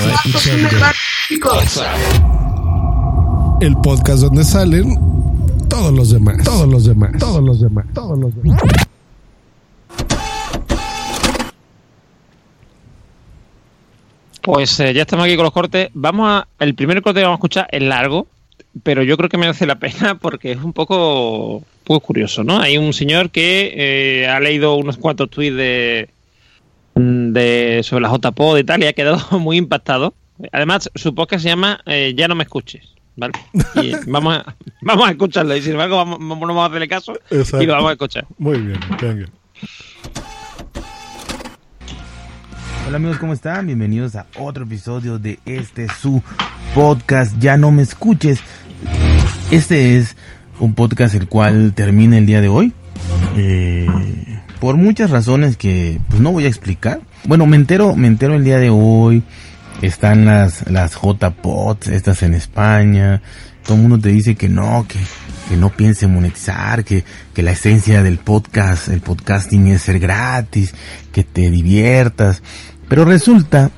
[1.27, 1.81] Chicos,
[3.61, 4.95] El podcast donde salen
[5.69, 6.37] todos los demás.
[6.43, 7.11] Todos los demás.
[7.19, 7.85] Todos los demás.
[7.93, 8.61] Todos los demás.
[14.41, 15.89] Pues eh, ya estamos aquí con los cortes.
[15.93, 16.47] Vamos a.
[16.59, 18.27] El primer corte que vamos a escuchar es largo,
[18.83, 22.59] pero yo creo que merece la pena porque es un poco, un poco curioso, ¿no?
[22.59, 26.09] Hay un señor que eh, ha leído unos cuantos tweets de,
[26.95, 30.13] de sobre la JPod y tal y ha quedado muy impactado.
[30.51, 33.33] Además, su podcast se llama eh, Ya no me escuches, ¿vale?
[33.75, 37.13] Y vamos a, vamos a escucharlo y sin embargo vamos, no vamos a hacerle caso
[37.29, 37.61] Exacto.
[37.61, 38.25] y lo vamos a escuchar.
[38.37, 39.27] Muy bien, venga.
[42.89, 43.67] Hola amigos, ¿cómo están?
[43.67, 46.23] Bienvenidos a otro episodio de este su
[46.73, 48.39] podcast Ya no me escuches.
[49.51, 50.15] Este es
[50.59, 52.73] un podcast el cual termina el día de hoy.
[53.37, 53.87] Eh,
[54.59, 57.01] por muchas razones que pues no voy a explicar.
[57.25, 59.23] Bueno, me entero, me entero el día de hoy.
[59.81, 63.21] Están las, las JPOTs, estas en España.
[63.63, 64.99] Todo el mundo te dice que no, que,
[65.47, 67.03] que no piense en monetizar, que,
[67.33, 70.73] que la esencia del podcast, el podcasting es ser gratis,
[71.11, 72.43] que te diviertas.
[72.87, 73.71] Pero resulta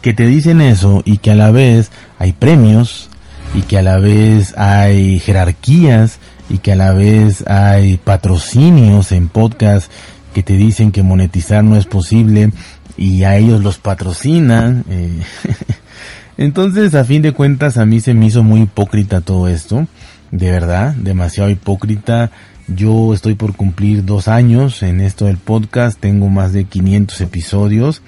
[0.00, 3.08] que te dicen eso y que a la vez hay premios
[3.54, 9.28] y que a la vez hay jerarquías y que a la vez hay patrocinios en
[9.28, 9.90] podcast
[10.34, 12.50] que te dicen que monetizar no es posible
[12.96, 14.84] y a ellos los patrocinan.
[14.88, 15.22] eh.
[16.36, 19.86] Entonces, a fin de cuentas, a mí se me hizo muy hipócrita todo esto.
[20.30, 22.30] De verdad, demasiado hipócrita.
[22.66, 26.00] Yo estoy por cumplir dos años en esto del podcast.
[26.00, 28.00] Tengo más de 500 episodios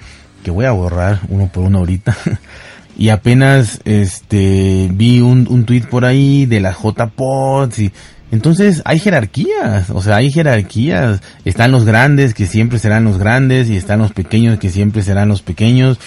[0.43, 2.15] que voy a borrar uno por uno ahorita.
[2.97, 7.91] y apenas este vi un, un tweet por ahí de la JPods y
[8.33, 11.21] entonces hay jerarquías, o sea, hay jerarquías.
[11.45, 15.29] Están los grandes que siempre serán los grandes y están los pequeños que siempre serán
[15.29, 15.99] los pequeños.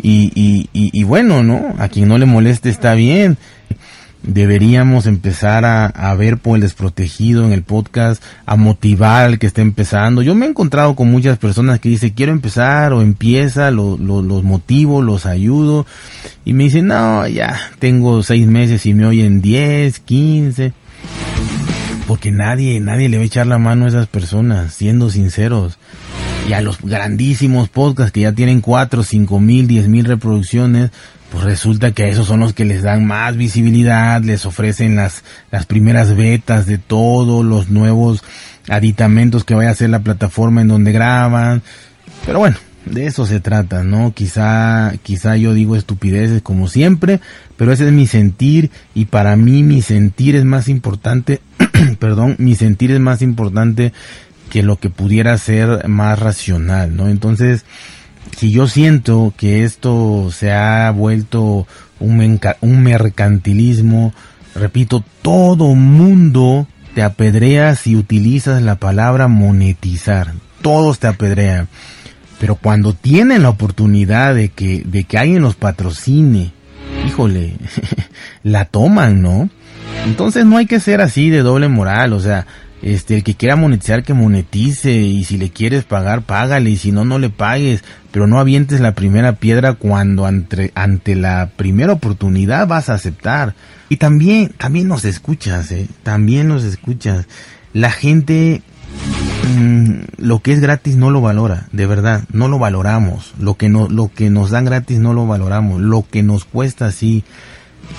[0.00, 1.74] Y, y, y, y bueno, ¿no?
[1.78, 3.38] A quien no le moleste está bien.
[4.26, 9.46] Deberíamos empezar a, a ver por el desprotegido en el podcast, a motivar al que
[9.46, 10.22] está empezando.
[10.22, 14.22] Yo me he encontrado con muchas personas que dicen quiero empezar o empieza, lo, lo-
[14.22, 15.86] los motivo, los ayudo.
[16.44, 20.72] Y me dicen, no, ya tengo seis meses y me oyen 10, 15
[22.06, 25.78] porque nadie, nadie le va a echar la mano a esas personas, siendo sinceros.
[26.48, 30.90] Y a los grandísimos podcasts que ya tienen 4, 5 mil, 10 mil reproducciones,
[31.34, 35.66] pues resulta que esos son los que les dan más visibilidad, les ofrecen las, las
[35.66, 38.22] primeras betas de todos los nuevos
[38.68, 41.60] aditamentos que vaya a hacer la plataforma en donde graban.
[42.24, 44.12] Pero bueno, de eso se trata, ¿no?
[44.14, 47.18] Quizá, quizá yo digo estupideces como siempre,
[47.56, 51.40] pero ese es mi sentir y para mí mi sentir es más importante,
[51.98, 53.92] perdón, mi sentir es más importante
[54.50, 57.08] que lo que pudiera ser más racional, ¿no?
[57.08, 57.64] Entonces,
[58.34, 61.66] si yo siento que esto se ha vuelto
[62.00, 64.12] un, un mercantilismo,
[64.54, 70.32] repito, todo mundo te apedrea si utilizas la palabra monetizar.
[70.62, 71.68] Todos te apedrean.
[72.38, 76.52] Pero cuando tienen la oportunidad de que, de que alguien los patrocine,
[77.06, 77.54] híjole,
[78.42, 79.48] la toman, ¿no?
[80.04, 82.46] Entonces no hay que ser así de doble moral, o sea,
[82.84, 86.92] este, el que quiera monetizar que monetice y si le quieres pagar, págale y si
[86.92, 91.94] no, no le pagues, pero no avientes la primera piedra cuando ante, ante la primera
[91.94, 93.54] oportunidad vas a aceptar.
[93.88, 97.26] Y también, también nos escuchas, eh, también nos escuchas.
[97.72, 98.60] La gente
[99.56, 103.32] mm, lo que es gratis no lo valora, de verdad, no lo valoramos.
[103.40, 105.80] Lo que no, lo que nos dan gratis no lo valoramos.
[105.80, 107.24] Lo que nos cuesta sí.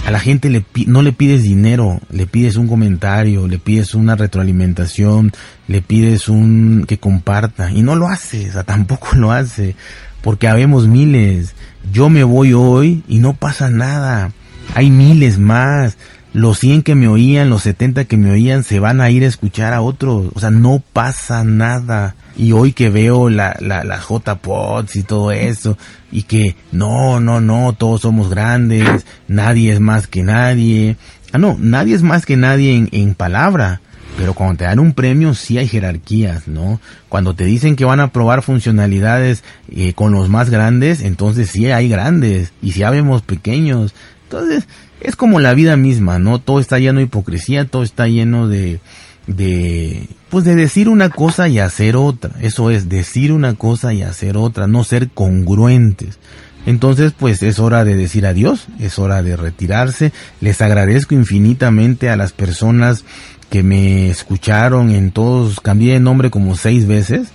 [0.06, 4.16] A la gente le no le pides dinero, le pides un comentario, le pides una
[4.16, 5.32] retroalimentación,
[5.68, 9.76] le pides un que comparta y no lo hace, o sea, tampoco lo hace,
[10.22, 11.56] porque habemos miles.
[11.92, 14.32] Yo me voy hoy y no pasa nada.
[14.74, 15.98] Hay miles más.
[16.34, 19.28] Los 100 que me oían, los 70 que me oían, se van a ir a
[19.28, 20.32] escuchar a otros.
[20.34, 22.16] O sea, no pasa nada.
[22.38, 25.78] Y hoy que veo la, la, la J-Pods y todo eso,
[26.12, 30.98] y que no, no, no, todos somos grandes, nadie es más que nadie.
[31.32, 33.82] Ah, no, nadie es más que nadie en, en palabra.
[34.18, 36.80] Pero cuando te dan un premio sí hay jerarquías, ¿no?
[37.10, 41.70] Cuando te dicen que van a probar funcionalidades eh, con los más grandes, entonces sí
[41.70, 42.54] hay grandes.
[42.62, 43.94] Y si habemos pequeños.
[44.24, 44.68] Entonces,
[45.02, 46.40] es como la vida misma, ¿no?
[46.40, 48.80] Todo está lleno de hipocresía, todo está lleno de,
[49.28, 52.32] de, pues de decir una cosa y hacer otra.
[52.42, 56.20] Eso es, decir una cosa y hacer otra, no ser congruentes.
[56.66, 60.12] Entonces, pues es hora de decir adiós, es hora de retirarse.
[60.42, 63.06] Les agradezco infinitamente a las personas
[63.50, 67.30] que me escucharon en todos, cambié de nombre como seis veces.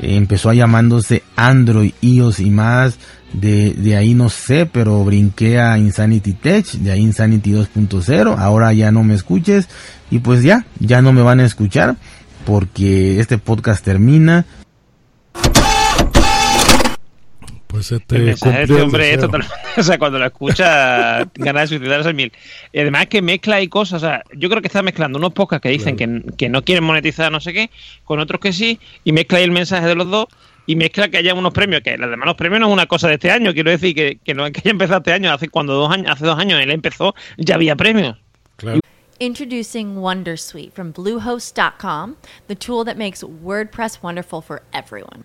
[0.00, 2.98] Empezó a llamándose Android, iOS y más.
[3.32, 8.36] De, de ahí no sé, pero brinqué a Insanity Tech, de ahí Insanity 2.0.
[8.38, 9.68] Ahora ya no me escuches
[10.10, 11.96] y pues ya, ya no me van a escuchar
[12.44, 14.44] porque este podcast termina.
[17.88, 19.44] Pues se te El mensaje de este hombre es total-
[19.76, 22.32] O sea, cuando lo escucha, ganas de suicidarse mil.
[22.72, 24.02] Y además que mezcla y cosas.
[24.02, 26.84] O sea, yo creo que está mezclando unos podcasts que dicen que, que no quieren
[26.84, 27.70] monetizar no sé qué,
[28.04, 30.26] con otros que sí, y mezcla ahí el mensaje de los dos,
[30.66, 33.08] y mezcla que haya unos premios, que los demás los premios no es una cosa
[33.08, 33.52] de este año.
[33.52, 36.10] Quiero decir que, que no es que haya empezado este año, hace cuando dos años,
[36.10, 38.16] hace dos años él empezó, ya había premios.
[38.56, 38.80] Claro.
[39.20, 42.16] Introducing Wondersuite from Bluehost.com,
[42.48, 45.24] the tool that makes WordPress wonderful for everyone.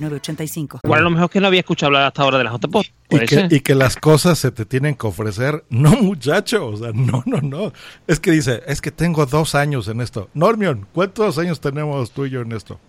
[0.00, 0.80] 906985.
[0.84, 2.84] Igual a lo mejor que no había escuchado hablar hasta ahora de las JPOD.
[3.10, 5.64] Y que, y que las cosas se te tienen que ofrecer.
[5.68, 6.66] No, muchacho.
[6.66, 7.72] O sea, no, no, no.
[8.06, 10.28] Es que dice, es que tengo dos años en esto.
[10.34, 12.80] Normion, ¿cuántos años tenemos tú y yo en esto?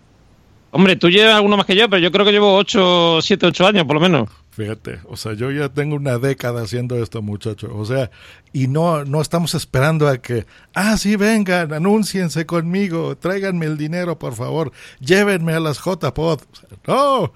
[0.76, 3.66] Hombre, tú llevas alguno más que yo, pero yo creo que llevo 8, 7, 8
[3.66, 4.28] años por lo menos.
[4.50, 7.74] Fíjate, o sea, yo ya tengo una década haciendo esto, muchacho.
[7.74, 8.10] O sea,
[8.52, 14.18] y no, no estamos esperando a que, ah, sí, vengan, anúnciense conmigo, tráiganme el dinero,
[14.18, 16.42] por favor, llévenme a las JPod.
[16.42, 17.32] O sea, no,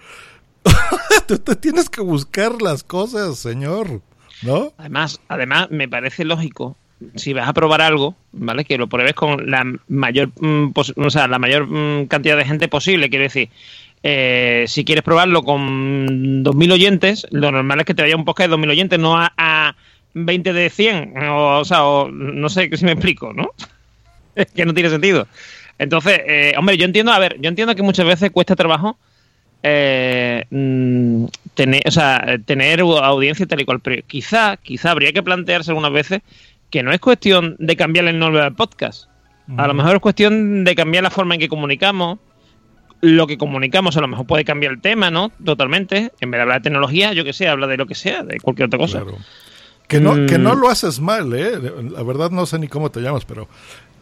[1.26, 4.02] tú te tienes que buscar las cosas, señor,
[4.42, 4.74] ¿no?
[4.76, 6.76] Además, además, me parece lógico
[7.14, 8.64] si vas a probar algo, ¿vale?
[8.64, 13.08] Que lo pruebes con la mayor, mm, o la mayor mm, cantidad de gente posible.
[13.08, 13.48] Quiero decir,
[14.02, 18.50] eh, si quieres probarlo con 2.000 oyentes, lo normal es que te vaya un podcast
[18.50, 19.74] de 2.000 oyentes, no a, a
[20.14, 21.18] 20 de 100.
[21.18, 23.50] O, o sea, o, no sé si me explico, ¿no?
[24.34, 25.26] es que no tiene sentido.
[25.78, 28.98] Entonces, eh, hombre, yo entiendo, a ver, yo entiendo que muchas veces cuesta trabajo
[29.62, 35.22] eh, mm, tener, o sea, tener audiencia tal y cual, pero quizá, quizá habría que
[35.22, 36.22] plantearse algunas veces
[36.70, 39.08] que no es cuestión de cambiar el nombre del podcast.
[39.56, 42.18] A lo mejor es cuestión de cambiar la forma en que comunicamos.
[43.00, 45.32] Lo que comunicamos a lo mejor puede cambiar el tema, ¿no?
[45.44, 46.12] Totalmente.
[46.20, 48.38] En vez de hablar de tecnología, yo que sé, habla de lo que sea, de
[48.40, 49.00] cualquier otra cosa.
[49.00, 49.16] Claro.
[49.88, 50.26] Que no, Mm.
[50.26, 51.52] que no lo haces mal, ¿eh?
[51.90, 53.48] La verdad no sé ni cómo te llamas, pero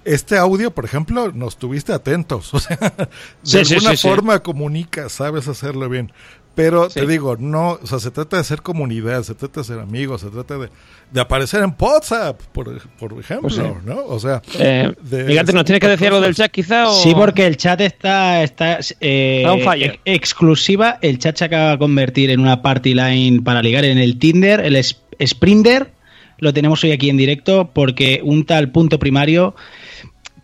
[0.04, 2.52] este audio, por ejemplo, nos tuviste atentos.
[2.54, 4.09] O sea, de sí, alguna sí, sí.
[4.09, 6.12] forma comunicas, sabes hacerlo bien.
[6.59, 6.99] Pero Sí.
[6.99, 10.23] te digo, no, o sea, se trata de ser comunidad, se trata de ser amigos,
[10.23, 10.68] se trata de,
[11.12, 12.64] de aparecer en WhatsApp, por,
[12.99, 13.62] por ejemplo, Pues sí.
[13.87, 14.05] ¿no?
[14.07, 16.88] O sea, Eh, de Miguel, ¿nos tienes que decir algo del chat quizá?
[16.88, 16.92] O...
[16.94, 19.92] Sí, porque el chat está, está eh, fire.
[19.92, 20.99] ex- exclusiva.
[21.01, 24.59] El chat se acaba de convertir en una party line para ligar en el Tinder,
[24.61, 24.77] el
[25.25, 25.92] Sprinder.
[26.38, 29.55] Lo tenemos hoy aquí en directo porque un tal punto primario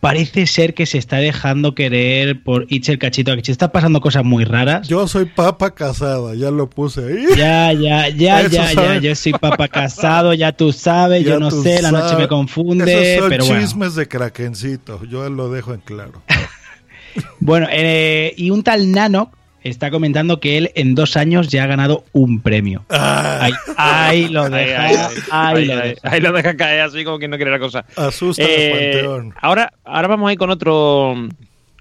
[0.05, 3.33] parece ser que se está dejando querer por Itzel Cachito.
[3.43, 4.87] Se están pasando cosas muy raras.
[4.87, 7.25] Yo soy papa casada, ya lo puse ahí.
[7.39, 8.99] Ya, ya, ya, Eso ya, ya.
[8.99, 12.85] Yo soy papá casado, ya tú sabes, Ya yo no sé, la noche me confunde,
[12.85, 13.63] Esos son pero bueno.
[13.63, 16.23] chismes de krakencito, yo lo dejo en claro.
[17.39, 19.31] Bueno, eh, y un tal Nano
[19.65, 22.85] está comentando que él en dos años ya ha ganado un premio.
[22.91, 24.85] Ah, Ahí, ahí lo Ahí, deja.
[24.85, 26.01] ahí, ahí ahí, lo ahí, deja.
[26.11, 27.85] ahí lo deja caer así como quien no quiere la cosa.
[27.97, 29.35] asusta Eh, panteón.
[29.41, 31.15] ahora, ahora vamos a ir con otro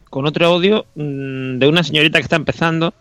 [0.09, 2.93] con otro audio mm, de una señorita que está empezando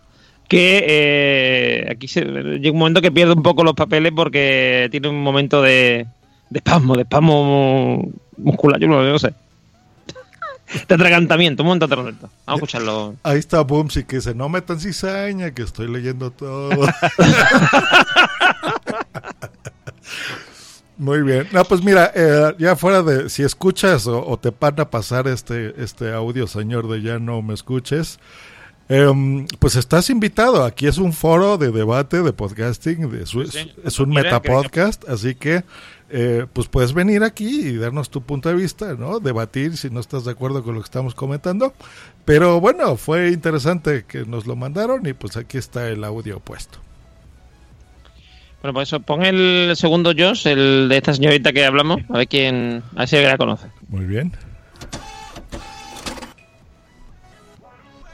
[0.49, 5.09] que eh, aquí se, llega un momento que pierde un poco los papeles porque tiene
[5.09, 6.07] un momento de,
[6.51, 9.33] de espasmo, de espasmo muscular, yo no, no sé.
[10.89, 11.97] De atragantamiento, un momento de.
[11.97, 13.15] Vamos a escucharlo.
[13.23, 16.71] Ahí está Bumsy que dice, no metan cizaña, que estoy leyendo todo.
[20.99, 21.49] Muy bien.
[21.53, 25.27] No, pues mira, eh, ya fuera de, si escuchas o, o te van a pasar
[25.27, 28.21] este, este audio, señor, de ya no me escuches,
[28.89, 30.65] em, pues estás invitado.
[30.65, 35.65] Aquí es un foro de debate de podcasting, de Sí, es un metapodcast, así que
[36.15, 39.19] eh, pues puedes venir aquí y darnos tu punto de vista, ¿no?
[39.19, 41.73] Debatir si no estás de acuerdo con lo que estamos comentando.
[42.27, 46.79] Pero bueno, fue interesante que nos lo mandaron y pues aquí está el audio puesto.
[48.61, 52.29] Bueno, pues eso, pon el segundo Josh, el de esta señorita que hablamos, a ver
[52.29, 53.69] quién, a ver si la conoce.
[53.89, 54.33] Muy bien.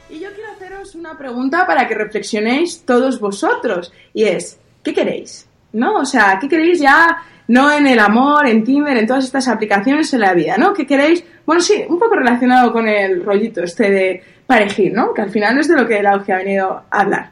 [0.09, 3.91] Y yo quiero haceros una pregunta para que reflexionéis todos vosotros.
[4.13, 5.47] Y es, ¿qué queréis?
[5.73, 5.99] ¿No?
[5.99, 7.25] O sea, ¿qué queréis ya?
[7.49, 10.71] No en el amor, en Tinder, en todas estas aplicaciones en la vida, ¿no?
[10.71, 11.23] ¿Qué queréis?
[11.47, 15.15] Bueno, sí, un poco relacionado con el rollito este de parejir, ¿no?
[15.15, 17.31] Que al final es de lo que el auge ha venido a hablar.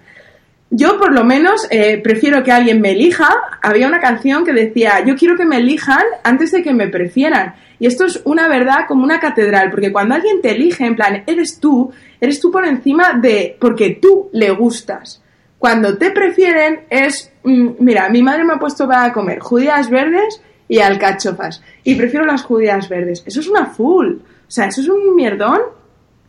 [0.72, 3.30] yo por lo menos eh, prefiero que alguien me elija.
[3.61, 7.53] Había una canción que decía, yo quiero que me elijan antes de que me prefieran.
[7.78, 11.24] Y esto es una verdad como una catedral, porque cuando alguien te elige, en plan,
[11.28, 15.22] eres tú, eres tú por encima de, porque tú le gustas.
[15.59, 20.80] Cuando te prefieren es, mira, mi madre me ha puesto para comer judías verdes y
[20.80, 21.62] alcachofas.
[21.84, 23.24] Y prefiero las judías verdes.
[23.26, 24.16] Eso es una full.
[24.16, 25.60] O sea, eso es un mierdón.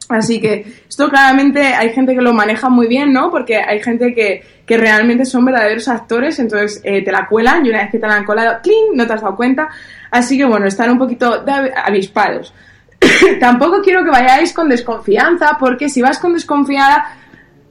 [0.09, 3.31] Así que esto claramente hay gente que lo maneja muy bien, ¿no?
[3.31, 7.69] Porque hay gente que, que realmente son verdaderos actores, entonces eh, te la cuelan y
[7.69, 8.95] una vez que te la han colado, ¡cling!
[8.97, 9.69] no te has dado cuenta.
[10.11, 11.45] Así que bueno, están un poquito
[11.85, 12.55] avispados.
[13.41, 17.19] Tampoco quiero que vayáis con desconfianza, porque si vas con desconfiada,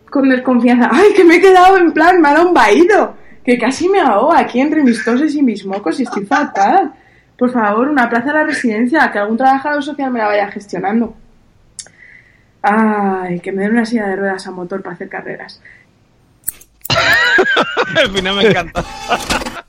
[0.10, 3.16] con desconfianza, ¡ay, que me he quedado en plan, me ha dado un vaído!
[3.48, 6.92] Que casi me ahogo aquí entre mis toses y mis mocos y estoy fatal.
[7.38, 11.16] Por favor, una plaza de la residencia, que algún trabajador social me la vaya gestionando.
[12.62, 15.62] Ay, que me den una silla de ruedas a motor para hacer carreras.
[17.96, 18.84] Al final me encanta.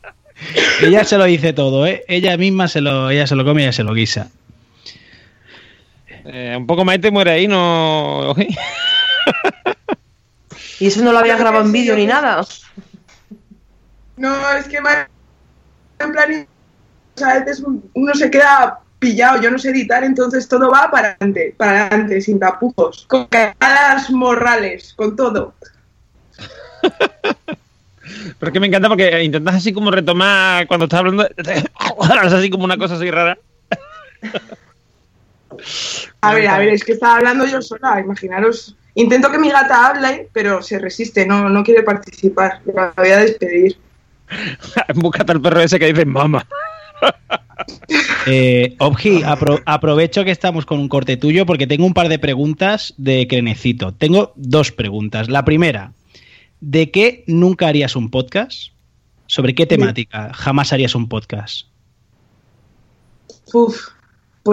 [0.83, 2.03] Ella se lo dice todo, ¿eh?
[2.09, 4.29] Ella misma se lo, ella se lo come y ella se lo guisa.
[6.25, 8.35] Eh, un poco más y te muere ahí, no.
[10.81, 12.45] Y eso no lo habías grabado en vídeo ni nada.
[14.19, 16.47] No, es que en plan,
[17.25, 17.65] a veces
[17.95, 22.21] uno se queda pillado, yo no sé editar, entonces todo va para adelante, para adelante,
[22.21, 25.55] sin tapujos, con cagadas morrales, con todo.
[28.39, 31.29] Pero es que me encanta porque intentas así como retomar cuando estás hablando.
[31.39, 33.39] Es así como una cosa así rara.
[36.21, 38.77] A ver, a ver, es que estaba hablando yo sola, imaginaros.
[38.95, 42.61] Intento que mi gata hable, pero se resiste, no, no quiere participar.
[42.67, 43.77] La voy a despedir.
[44.95, 46.47] Búscate al perro ese que dice mamá.
[48.27, 52.19] Eh, Obji, apro- aprovecho que estamos con un corte tuyo porque tengo un par de
[52.19, 53.93] preguntas de Crenecito.
[53.93, 55.29] Tengo dos preguntas.
[55.29, 55.93] La primera,
[56.61, 58.73] ¿de qué nunca harías un podcast?
[59.27, 61.67] ¿Sobre qué temática jamás harías un podcast?
[63.53, 63.89] Uf,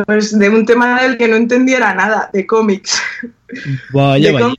[0.04, 3.02] pues de un tema del que no entendiera nada, de cómics.
[3.94, 4.54] Vaya, De vaya.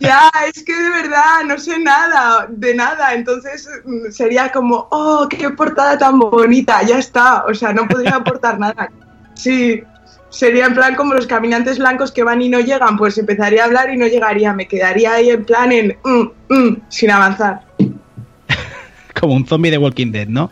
[0.00, 3.14] Ya, es que de verdad no sé nada, de nada.
[3.14, 7.44] Entonces mm, sería como, oh, qué portada tan bonita, ya está.
[7.44, 8.90] O sea, no podría aportar nada.
[9.34, 9.82] Sí,
[10.30, 12.96] sería en plan como los caminantes blancos que van y no llegan.
[12.96, 14.52] Pues empezaría a hablar y no llegaría.
[14.52, 17.62] Me quedaría ahí en plan en, mm, mm, sin avanzar.
[19.20, 20.50] Como un zombie de Walking Dead, ¿no?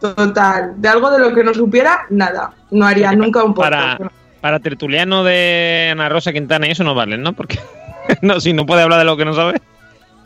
[0.00, 0.74] Total.
[0.80, 2.52] De algo de lo que no supiera, nada.
[2.70, 3.98] No haría nunca un podcast.
[3.98, 7.32] Para, para tertuliano de Ana Rosa Quintana y eso no vale, ¿no?
[7.32, 7.58] Porque
[8.22, 9.60] no, si no puede hablar de lo que no sabe.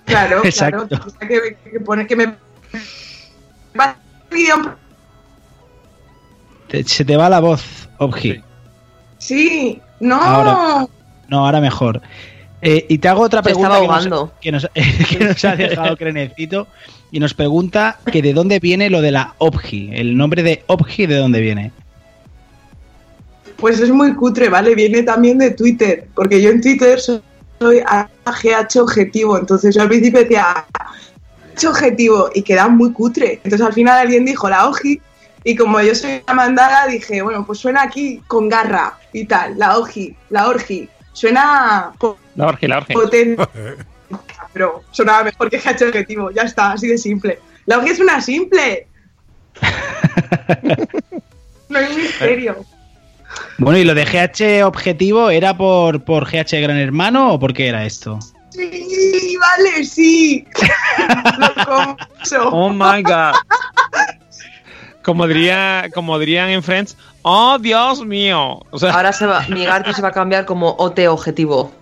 [0.04, 0.88] Claro, Exacto.
[0.88, 1.04] claro.
[1.20, 2.34] Que, que pone que me.
[6.68, 8.42] Te- se te va la voz, Obji.
[9.18, 10.16] Sí, no.
[10.20, 10.86] Ahora.
[11.28, 12.02] No, ahora mejor.
[12.64, 14.32] Eh, y te hago otra pregunta que nos, ahogando.
[14.40, 14.68] que, nos,
[15.10, 16.68] que nos ha dejado Crenecito
[17.10, 19.90] y nos pregunta que de dónde viene lo de la Obji.
[19.92, 21.72] El nombre de Obji, ¿de dónde viene?
[23.56, 24.76] Pues es muy cutre, ¿vale?
[24.76, 27.20] Viene también de Twitter, porque yo en Twitter soy,
[27.58, 33.40] soy AGH objetivo, entonces yo al principio decía AGH objetivo y queda muy cutre.
[33.42, 35.00] Entonces al final alguien dijo la Oji
[35.44, 39.58] y como yo soy una mandada dije, bueno, pues suena aquí con garra y tal,
[39.58, 40.88] la Oji, la Orgi.
[41.12, 41.92] Suena
[42.36, 42.94] La orge, la orge.
[42.94, 43.42] potente,
[44.52, 47.38] pero sonaba mejor que AGH objetivo, ya está, así de simple.
[47.66, 48.86] La Oji es una simple.
[51.68, 52.64] no hay misterio.
[53.58, 57.68] Bueno, ¿y lo de GH objetivo era por, por GH Gran Hermano o por qué
[57.68, 58.18] era esto?
[58.50, 60.46] Sí, vale, sí.
[61.38, 62.48] Lo confieso.
[62.50, 63.34] Oh my god.
[65.03, 68.61] Como diría, como dirían en Friends, oh Dios mío.
[68.70, 71.72] O sea, Ahora se va, mi Garty se va a cambiar como OT objetivo.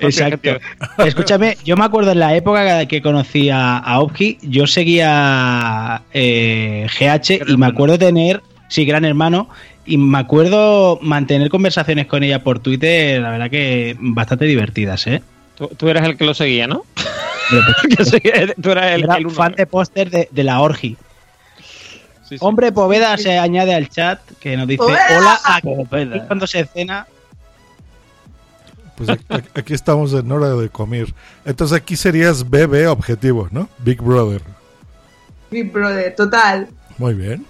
[0.00, 0.50] Exacto.
[0.98, 4.04] Escúchame, yo me acuerdo en la época que conocí a, a
[4.42, 9.48] yo seguía eh, GH y me acuerdo tener, sí, gran hermano,
[9.86, 15.22] y me acuerdo mantener conversaciones con ella por Twitter, la verdad que bastante divertidas, ¿eh?
[15.56, 16.84] tú, tú eras el que lo seguía, ¿no?
[17.50, 17.62] Pero,
[17.96, 19.34] pues, seguía- tú eras el, era el uno.
[19.34, 20.96] fan de póster de, de la Orgi.
[22.34, 22.44] Sí, sí.
[22.46, 25.18] Hombre Poveda se añade al chat que nos dice Poveda.
[25.18, 25.68] hola aquí
[26.26, 27.06] cuando se cena.
[28.96, 29.24] Pues aquí-
[29.54, 31.12] aquí estamos en hora de comer.
[31.44, 33.68] Entonces aquí serías BB objetivo, ¿no?
[33.78, 34.40] Big Brother.
[35.50, 36.68] Big Brother, total.
[36.98, 37.44] Muy bien.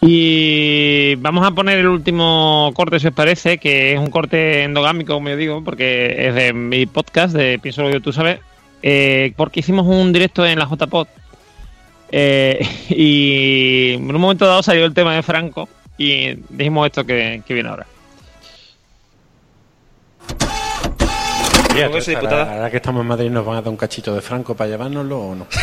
[0.00, 5.14] Y vamos a poner el último corte, si os parece, que es un corte endogámico,
[5.14, 8.38] como yo digo, porque es de mi podcast, de Pienso lo que tú sabes,
[8.82, 11.08] eh, porque hicimos un directo en la JPod.
[12.10, 17.42] Eh, y en un momento dado salió el tema de Franco y dijimos esto que,
[17.46, 17.86] que viene ahora.
[21.78, 22.54] Soy ahora, diputada.
[22.54, 25.18] ahora que estamos en Madrid, ¿nos van a dar un cachito de Franco para llevárnoslo
[25.18, 25.46] o no?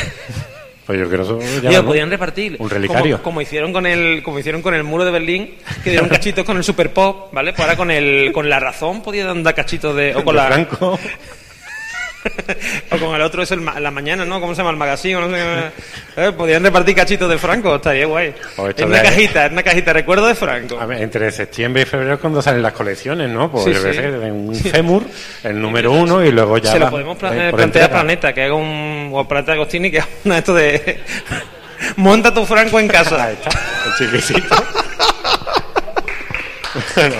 [0.85, 1.87] Pues yo creo que eso ya ¿no?
[1.87, 2.57] podían repartir.
[2.59, 3.15] Un relicario.
[3.17, 6.45] Como, como hicieron con el, como hicieron con el muro de Berlín, que dieron cachitos
[6.45, 7.53] con el Super Pop, ¿vale?
[7.53, 10.47] Pues ahora con el, con la razón podían dar cachitos de, o con De la,
[10.47, 10.99] Franco.
[12.91, 14.39] o con el otro es el, ma- la mañana, ¿no?
[14.41, 14.71] ¿Cómo se llama?
[14.71, 15.35] El magazine, no sé
[16.15, 16.25] qué.
[16.27, 18.29] Eh, podían repartir cachitos de Franco, estaría guay.
[18.29, 18.35] Es
[18.69, 20.79] esto una de- cajita, es una cajita, recuerdo de Franco.
[20.79, 23.51] A ver, entre septiembre y febrero es cuando salen las colecciones, ¿no?
[23.51, 23.99] Pues Sí, sí.
[23.99, 25.03] un fémur,
[25.43, 26.71] el número uno y luego ya.
[26.71, 27.89] Se lo podemos plantear a.
[27.89, 29.11] Planeta, que haga un.
[29.13, 30.99] O Planeta Agostini, que haga una esto de.
[31.97, 33.23] Monta tu Franco en casa.
[33.25, 33.49] Ahí está,
[33.85, 34.55] el chiquisito.
[36.95, 37.15] Bueno.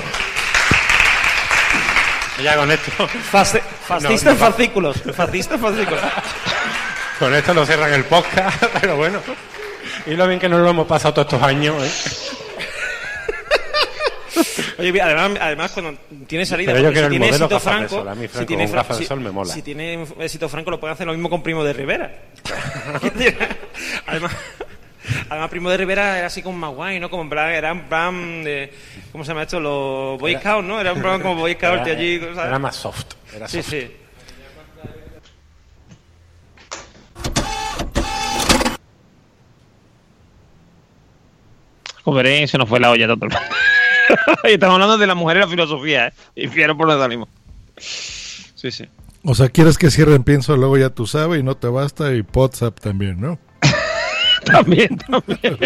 [2.46, 2.92] Ya con esto.
[3.32, 5.02] Fasci- fascista No, no, fascículos.
[5.16, 6.02] Fascista en fascículos.
[7.18, 9.20] Con esto lo cierran el podcast, pero bueno.
[10.06, 11.92] Y lo bien que nos lo hemos pasado todos estos años, ¿eh?
[14.78, 18.08] Oye, además, además cuando tiene salida, Pero yo quiero si el tiene éxito Franco, sol.
[18.10, 19.54] A mí si Franco tiene Fra- si- sol me mola.
[19.54, 22.12] Si tiene éxito Franco, lo pueden hacer lo mismo con Primo de Rivera.
[24.06, 24.32] además,
[25.30, 27.10] además, Primo de Rivera era así como más guay, ¿no?
[27.10, 28.74] Como en plan, era en plan de,
[29.12, 29.60] ¿cómo se llama esto?
[29.60, 30.80] Los Boy Scouts, ¿no?
[30.80, 32.38] Era un plan como Boy Scout Era- de allí, ¿sabes?
[32.38, 33.06] Era más soft.
[33.36, 33.70] Era Sí, soft.
[33.72, 33.92] sí.
[42.04, 43.46] Como veréis, se nos fue la olla totalmente.
[44.44, 46.14] y estamos hablando de la mujer y la filosofía, ¿eh?
[46.36, 47.30] Y fiero por lo salimos.
[47.78, 48.86] Sí, sí.
[49.24, 52.24] O sea, quieres que cierren pienso, luego ya tú sabes y no te basta y
[52.34, 53.40] WhatsApp también, ¿no?
[54.46, 55.58] También, también.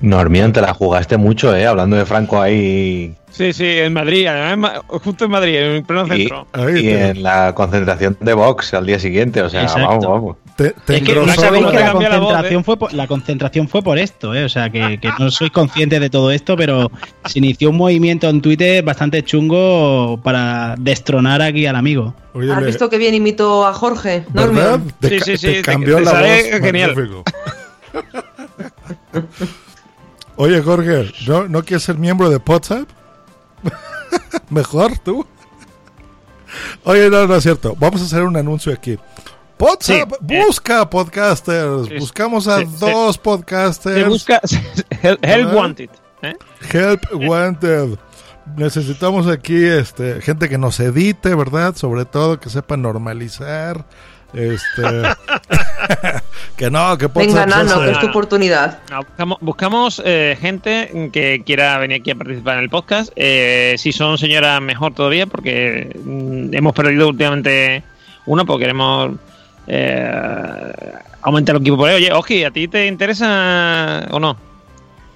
[0.00, 1.66] Normión, te la jugaste mucho, ¿eh?
[1.66, 6.04] Hablando de Franco ahí Sí, sí, en Madrid, además, justo en Madrid, en el pleno
[6.14, 6.46] y, centro.
[6.72, 9.42] y en la concentración de Vox al día siguiente.
[9.42, 9.88] O sea, Exacto.
[9.88, 10.36] vamos, vamos.
[10.56, 12.64] Te, Es que no sabéis que la cambia la voz, concentración, ¿eh?
[12.64, 14.44] fue por, la concentración fue por esto, ¿eh?
[14.44, 16.92] O sea, que, que no sois conscientes de todo esto, pero
[17.24, 22.14] se inició un movimiento en Twitter bastante chungo para destronar aquí al amigo.
[22.52, 24.24] ¿Has visto que bien imitó a Jorge?
[24.28, 24.78] ¿Verdad?
[25.00, 26.60] Te, Sí, sí, sí, te- cambió te la voz.
[26.62, 26.94] genial.
[30.36, 32.88] Oye, Jorge, ¿no, ¿no quieres ser miembro de WhatsApp?
[34.50, 35.26] Mejor tú.
[36.84, 37.76] Oye, no, no es cierto.
[37.78, 38.98] Vamos a hacer un anuncio aquí.
[39.58, 40.44] WhatsApp Sí, eh.
[40.46, 41.88] busca podcasters.
[41.98, 43.96] Buscamos a dos podcasters.
[43.96, 44.40] Se busca
[45.02, 45.54] Help.
[45.54, 45.90] Wanted.
[46.22, 46.36] ¿eh?
[46.72, 47.98] Help wanted.
[48.56, 51.74] Necesitamos aquí este gente que nos edite, ¿verdad?
[51.76, 53.86] Sobre todo que sepa normalizar.
[54.34, 54.82] Este
[56.56, 58.78] que no, que Venga, Nano, que es tu oportunidad.
[58.90, 63.12] No, buscamos buscamos, eh, gente que quiera venir aquí a participar en el podcast.
[63.16, 67.82] Eh, si son señoras, mejor todavía, porque mm, hemos perdido últimamente
[68.26, 69.12] una, porque queremos
[69.66, 70.72] eh,
[71.22, 71.96] aumentar el equipo por ahí.
[71.96, 74.36] Oye, Oji, ¿a ti te interesa o no?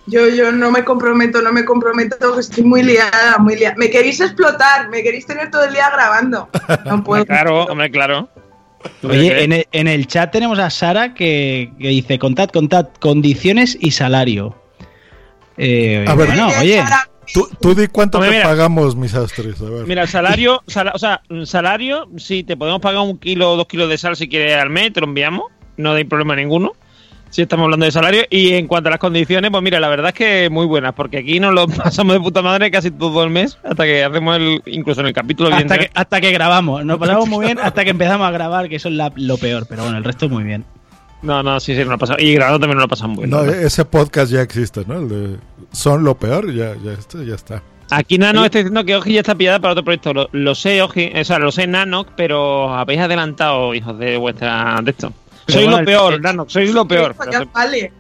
[0.06, 3.74] Yo, yo no me comprometo, no me comprometo, estoy muy liada, muy liada.
[3.76, 6.48] Me queréis explotar, me queréis tener todo el día grabando.
[6.86, 7.26] No puedo.
[7.26, 8.28] Claro, hombre, claro.
[9.00, 12.88] ¿Tú Oye, en el, en el chat tenemos a Sara que, que dice contad, contad,
[13.00, 14.54] condiciones y salario.
[15.56, 16.28] Eh, A ver.
[16.28, 16.82] bueno, oye,
[17.34, 18.48] Tú, tú di cuánto Hombre, te mira.
[18.48, 19.60] pagamos, mis astres.
[19.60, 19.86] A ver.
[19.86, 23.90] Mira, salario, sala- o sea, salario, sí, te podemos pagar un kilo o dos kilos
[23.90, 25.44] de sal si quieres al mes, te lo enviamos,
[25.76, 26.72] no hay problema ninguno.
[27.30, 28.22] Si estamos hablando de salario.
[28.30, 31.18] Y en cuanto a las condiciones, pues mira, la verdad es que muy buenas, porque
[31.18, 34.62] aquí nos lo pasamos de puta madre casi todo el mes, hasta que hacemos el,
[34.66, 35.48] incluso en el capítulo.
[35.50, 36.00] hasta que, evidentemente.
[36.00, 36.84] hasta que grabamos.
[36.84, 39.66] Nos pasamos muy bien hasta que empezamos a grabar, que eso es la- lo peor.
[39.68, 40.64] Pero bueno, el resto muy bien.
[41.20, 42.22] No, no, sí, sí, nos lo pasamos.
[42.22, 43.30] Y grabando también nos lo pasamos muy bien.
[43.36, 45.00] No, ese podcast ya existe, ¿no?
[45.00, 45.36] El de
[45.72, 47.62] Son lo peor, ya, ya, está, ya está.
[47.90, 50.12] Aquí Nano está diciendo que Oji ya está pillada para otro proyecto.
[50.14, 54.78] Lo, lo sé, Oji, o sea, lo sé, Nano, pero habéis adelantado, hijos de vuestra.
[54.82, 55.12] de esto.
[55.53, 57.14] Bueno, lo peor, el- Nano, sois lo peor.
[57.53, 57.92] Vale.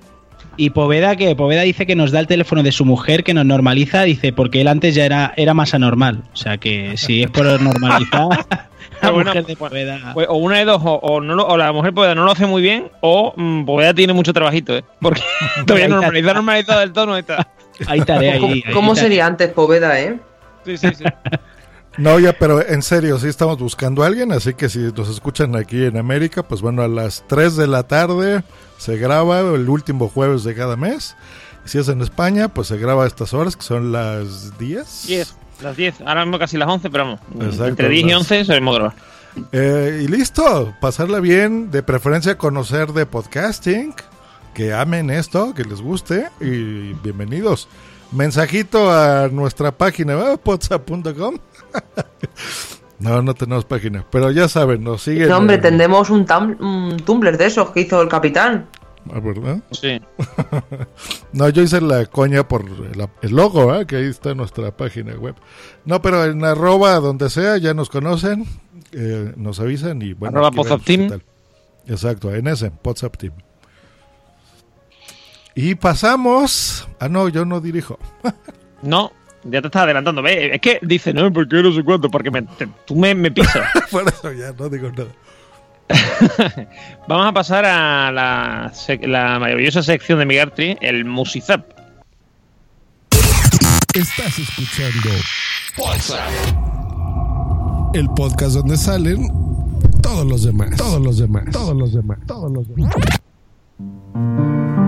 [0.56, 3.44] Y Poveda, que Poveda dice que nos da el teléfono de su mujer, que nos
[3.46, 6.22] normaliza, dice, porque él antes ya era, era más anormal.
[6.32, 8.68] O sea que si es por normalizar, la
[9.00, 10.10] Pero bueno, mujer de Poveda.
[10.14, 12.32] Pues, o una de dos, o, o no lo- o la mujer Poveda no lo
[12.32, 14.82] hace muy bien, o mm, Poveda tiene mucho trabajito, ¿eh?
[15.00, 15.22] Porque
[15.66, 16.00] todavía está.
[16.34, 17.46] normalizado, del todo no está.
[17.86, 18.40] Ahí estaré, ahí.
[18.40, 20.16] ¿Cómo, ahí cómo sería antes Poveda, eh?
[20.66, 21.04] Sí, sí, sí.
[21.96, 25.56] No, ya, pero en serio, sí estamos buscando a alguien, así que si nos escuchan
[25.56, 28.44] aquí en América, pues bueno, a las 3 de la tarde
[28.76, 31.16] se graba el último jueves de cada mes.
[31.66, 35.06] Y si es en España, pues se graba a estas horas, que son las 10.
[35.08, 37.20] 10, las 10, ahora mismo casi las 11, pero vamos.
[37.40, 38.94] Exacto, entre 10 y las- 11 sabemos grabar.
[39.52, 43.92] Eh, y listo, pasarla bien, de preferencia conocer de podcasting,
[44.54, 47.68] que amen esto, que les guste y bienvenidos.
[48.12, 51.38] Mensajito a nuestra página, whatsapp.com.
[52.98, 55.28] no, no tenemos página, pero ya saben, nos siguen.
[55.28, 56.26] No, hombre, en- tendremos un,
[56.60, 58.66] un Tumblr de esos que hizo el capitán.
[59.04, 59.60] ¿verdad?
[59.70, 60.00] Sí.
[61.32, 63.86] no, yo hice la coña por el, el logo, ¿eh?
[63.86, 65.34] que ahí está nuestra página web.
[65.84, 68.44] No, pero en arroba donde sea, ya nos conocen,
[68.92, 70.38] eh, nos avisan y bueno.
[70.38, 70.78] Arroba.
[71.86, 73.32] Exacto, en ese, WhatsApp Team.
[75.54, 76.88] Y pasamos.
[77.00, 77.98] Ah, no, yo no dirijo.
[78.80, 79.10] No,
[79.42, 80.24] ya te estás adelantando.
[80.24, 82.08] Es que dice, no, ¿por qué no sé cuánto?
[82.08, 83.68] Porque me- te- tú me, me pisas.
[83.90, 85.08] Por eso ya no digo nada.
[87.08, 91.66] Vamos a pasar a la, maravillosa sección de Migartri, el Musizap.
[93.94, 95.10] Estás escuchando
[97.94, 99.26] el podcast donde salen
[100.02, 102.94] todos los demás, todos los demás, todos los demás, todos los demás.
[103.78, 104.87] City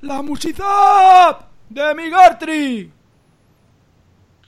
[0.00, 2.90] ¡La Musizap de Migartri!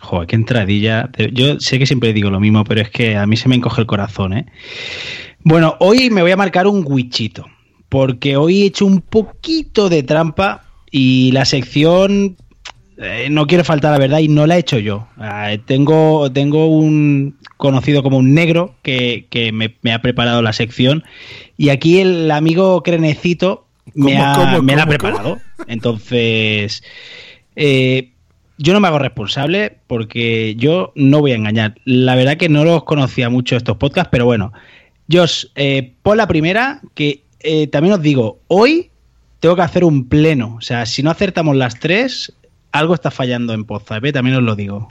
[0.01, 1.11] Joder, qué entradilla.
[1.33, 3.83] Yo sé que siempre digo lo mismo, pero es que a mí se me encoge
[3.83, 4.47] el corazón, ¿eh?
[5.41, 7.45] Bueno, hoy me voy a marcar un wichito,
[7.91, 12.37] porque hoy he hecho un poquito de trampa y la sección
[12.97, 15.09] eh, no quiero faltar la verdad y no la he hecho yo.
[15.19, 19.27] Ah, tengo, tengo un conocido como un negro que,
[19.83, 21.05] me ha preparado la sección
[21.59, 25.39] y aquí el amigo Crenecito me, ¿Cómo, ha, cómo, me la ha cómo, preparado.
[25.67, 26.85] Entonces,
[27.57, 28.13] eh,
[28.59, 31.75] yo no me hago responsable porque yo no voy a engañar.
[31.85, 34.53] La verdad que no los conocía mucho estos podcasts, pero bueno.
[35.11, 38.91] Josh, eh, pon la primera, que eh, también os digo, hoy
[39.41, 40.55] tengo que hacer un pleno.
[40.59, 42.33] O sea, si no acertamos las tres,
[42.71, 44.13] algo está fallando en Podzap, ¿eh?
[44.13, 44.89] también os lo digo.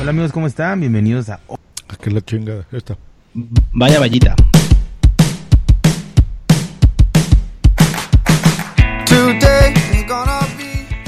[0.00, 0.80] Hola amigos, ¿cómo están?
[0.80, 1.38] Bienvenidos a...
[2.00, 2.96] Que la chingada, esta.
[3.72, 4.34] Vaya vallita.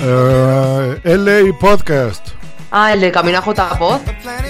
[0.02, 2.28] Eh, LA Podcast.
[2.70, 4.00] Ah, el de Camino a JPod.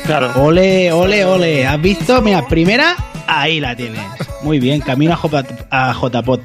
[0.05, 0.33] Claro.
[0.37, 1.67] Ole, ole, ole.
[1.67, 2.23] ¿Has visto?
[2.23, 2.95] Mira, primera,
[3.27, 4.01] ahí la tienes.
[4.43, 6.41] Muy bien, camino a, J a JPod.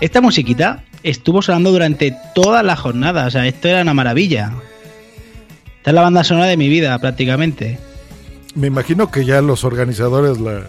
[0.00, 3.26] Esta musiquita estuvo sonando durante toda la jornada.
[3.26, 4.52] O sea, esto era una maravilla.
[5.78, 7.78] Esta es la banda sonora de mi vida, prácticamente.
[8.54, 10.62] Me imagino que ya los organizadores la,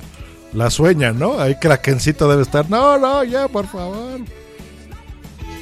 [0.54, 1.40] la sueñan, ¿no?
[1.40, 2.70] Ahí Krakencito debe estar.
[2.70, 4.20] No, no, ya, por favor.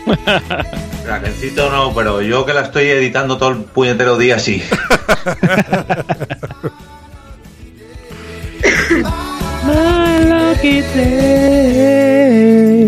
[1.06, 4.62] Krakencito no, pero yo que la estoy editando todo el puñetero día, sí.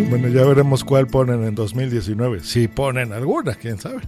[0.10, 2.40] Bueno, ya veremos cuál ponen en 2019.
[2.42, 4.02] Si ponen alguna, quién sabe.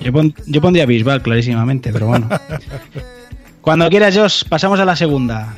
[0.00, 2.28] Yo, pon- yo pondría Bisbal, clarísimamente, pero bueno.
[3.60, 5.54] Cuando quieras, Josh, pasamos a la segunda.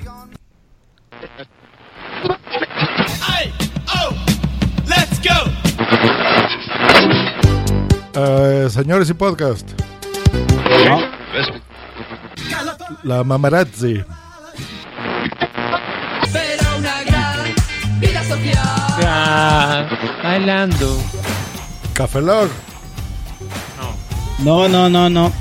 [8.14, 9.68] Eh, señores y podcast.
[13.04, 14.02] La Mamarazzi.
[20.22, 20.98] Bailando.
[21.94, 22.48] Café Log.
[24.44, 25.32] No, no, no, no.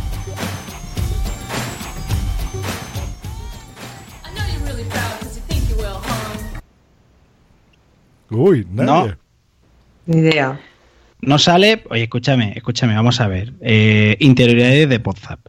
[8.32, 9.18] Uy, nadie.
[10.06, 10.60] Ni idea.
[11.22, 11.84] No sale.
[11.90, 13.54] Oye, escúchame, escúchame, vamos a ver.
[13.62, 15.40] Eh, interioridades de Podzap.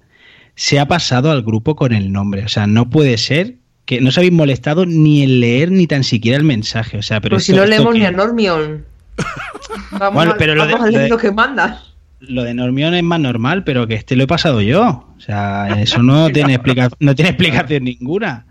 [0.55, 2.45] Se ha pasado al grupo con el nombre.
[2.45, 3.57] O sea, no puede ser
[3.87, 6.99] que no os habéis molestado ni en leer ni tan siquiera el mensaje.
[6.99, 7.37] O sea, pero.
[7.37, 8.85] Pues si no leemos ni a Normion.
[9.93, 11.95] Vamos, Bueno, a- pero lo de- vamos a lo de- lo que mandas.
[12.21, 15.07] Lo de Normión es más normal, pero que este lo he pasado yo.
[15.16, 18.47] O sea, eso no tiene, explica- no tiene explicación ninguna.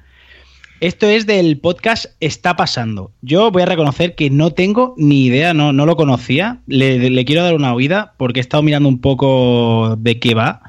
[0.81, 3.11] Esto es del podcast Está pasando.
[3.21, 6.59] Yo voy a reconocer que no tengo ni idea, no, no lo conocía.
[6.67, 10.61] Le, le quiero dar una oída porque he estado mirando un poco de qué va.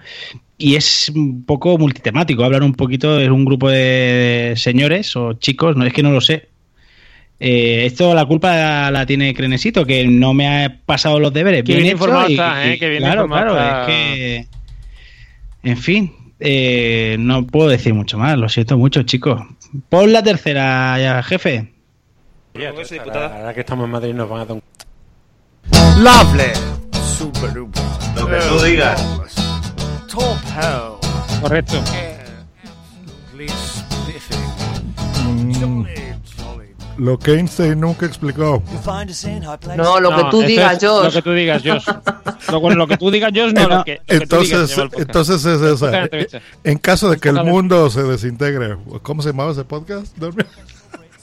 [0.59, 2.43] Y es un poco multitemático.
[2.43, 6.21] Hablan un poquito, es un grupo de señores o chicos, no es que no lo
[6.21, 6.49] sé.
[7.39, 11.63] Eh, esto la culpa la, tiene Crenesito, que no me ha pasado los deberes.
[11.63, 12.77] Qué bien bien hecho informado y- está, ¿eh?
[12.81, 13.81] bien claro, claro, está.
[13.83, 14.47] es que.
[15.63, 19.41] En fin, eh, no puedo decir mucho más, lo siento mucho, chicos.
[19.89, 21.73] Pon la tercera, ya, jefe.
[22.55, 24.63] Ya, la, la verdad que estamos en Madrid nos van a dar un...
[26.03, 26.53] Lovely.
[27.17, 27.55] Super.
[27.55, 29.01] Lo que tú digas.
[30.09, 31.41] Top hell.
[31.41, 31.81] Correcto.
[33.33, 34.41] Please spiffing.
[35.25, 36.00] Mm,
[37.01, 38.63] lo que Einstein nunca explicó.
[39.77, 41.15] No, lo que tú digas, es Lo Josh.
[41.15, 41.87] que tú digas, Josh.
[42.51, 44.99] Lo, bueno, lo que tú digas, Josh, no, lo que, lo que tú digas, Entonces,
[44.99, 46.03] entonces es esa.
[46.03, 46.41] Entrevista.
[46.63, 50.15] En caso de que el mundo se desintegre, ¿cómo se llamaba ese podcast?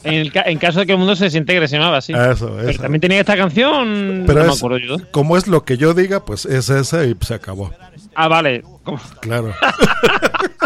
[0.04, 2.14] En, el ca- en caso de que el mundo se desintegre, se llamaba así.
[2.14, 2.82] Eso, Pero eso.
[2.82, 4.24] también tenía esta canción.
[4.26, 4.96] Pero no me es, acuerdo yo.
[5.12, 7.72] como es lo que yo diga, pues es ese y se acabó.
[8.16, 8.64] Ah, vale.
[8.84, 9.00] ¿Cómo?
[9.22, 9.54] Claro.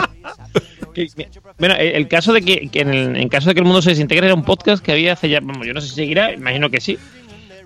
[0.94, 1.08] Que-
[1.60, 3.92] Bueno, el, caso de que, que en, el, en caso de que el mundo se
[3.92, 6.70] desintegre era un podcast que había hace ya, vamos, yo no sé si seguirá, imagino
[6.70, 6.98] que sí,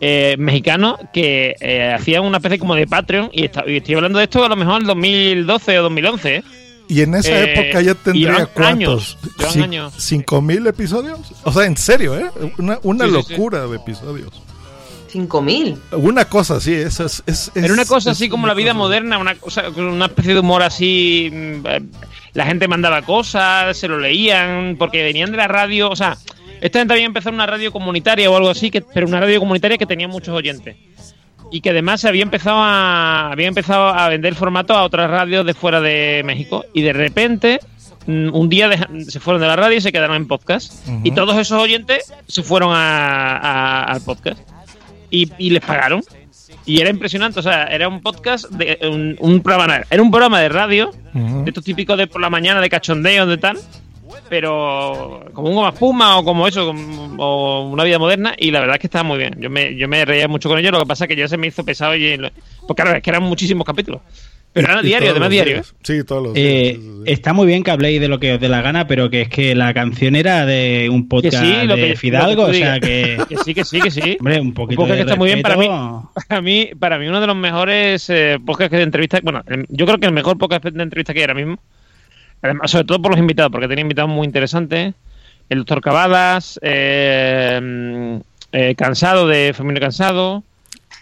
[0.02, 4.20] eh, mexicano que eh, hacía una especie como de Patreon y, está- y estoy hablando
[4.20, 6.36] de esto a lo mejor en 2012 o 2011.
[6.36, 6.44] ¿eh?
[6.88, 9.18] Y en esa Eh, época ya tendría cuántos?
[9.58, 9.94] años.
[9.98, 11.20] ¿Cinco mil episodios?
[11.44, 12.26] O sea, en serio, ¿eh?
[12.60, 13.32] Una, una Sí, sí, sí.
[13.34, 14.30] locura de episodios.
[15.08, 15.78] Cinco mil.
[15.94, 19.18] Una cosa así, es, es, es- Era una cosa es así como la vida moderna,
[19.18, 21.32] una cosa, una especie de humor así.
[22.36, 25.90] La gente mandaba cosas, se lo leían, porque venían de la radio.
[25.90, 26.16] O sea,
[26.62, 29.78] esta gente había empezado una radio comunitaria o algo así, que, pero una radio comunitaria
[29.78, 30.76] que tenía muchos oyentes.
[31.52, 35.46] Y que además se había empezado a, había empezado a vender formato a otras radios
[35.46, 36.66] de fuera de México.
[36.74, 37.60] Y de repente,
[38.08, 38.70] mm, un día
[39.08, 40.74] se fueron de la radio y se quedaron en podcast.
[41.04, 44.40] Y todos esos oyentes se fueron a- a- al podcast.
[45.10, 46.02] Y, y les pagaron.
[46.66, 50.40] Y era impresionante, o sea, era un podcast, de un, un programa, era un programa
[50.42, 53.58] de radio, de estos típicos de por la mañana, de cachondeo, de tal,
[54.30, 58.60] pero como un goma espuma o como eso, como- o una vida moderna, y la
[58.60, 59.36] verdad es que estaba muy bien.
[59.40, 61.38] Yo me, yo me reía mucho con ello, lo que pasa es que ya se
[61.38, 62.18] me hizo pesado, y,
[62.68, 64.02] porque claro, es que eran muchísimos capítulos.
[64.56, 65.52] Pero diario, además diario.
[65.52, 65.56] ¿eh?
[65.58, 65.76] días.
[65.84, 67.04] Sí, todos los Eh, días.
[67.06, 69.30] está muy bien que habléis de lo que os dé la gana, pero que es
[69.30, 72.52] que la canción era de un Que podcast sí, lo de que, Fidalgo, lo o
[72.52, 73.18] que sea que...
[73.30, 74.18] que sí, que sí, que sí.
[74.20, 75.68] Hombre, un poquito podcast de que está muy bien para mí.
[76.28, 79.86] Para mí, para mí uno de los mejores eh, podcasts de entrevistas, bueno, el- yo
[79.86, 81.60] creo que el mejor podcast de entrevista que hay ahora mismo,
[82.42, 84.94] además, sobre todo por los invitados, porque tenía invitados muy interesantes,
[85.50, 88.16] el doctor Cavadas, eh, mm,
[88.54, 90.44] eh, Cansado de Familia Cansado,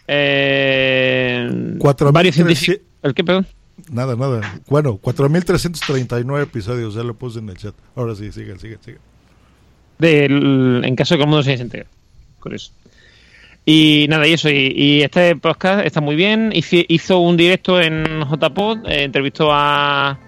[0.08, 3.48] eh, Cuatro varios científicos, ¿el qué, perdón?
[3.92, 4.60] Nada, nada.
[4.68, 7.74] Bueno, 4.339 episodios, ya lo puse en el chat.
[7.96, 8.98] Ahora sí, sigue, sigue, sigue.
[9.98, 11.88] del, en caso de que el mundo se desintegre.
[12.40, 12.72] Curioso.
[13.66, 14.50] Y nada, y eso.
[14.50, 16.52] Y, y este podcast está muy bien.
[16.54, 20.20] Hizo un directo en JPod, eh, entrevistó a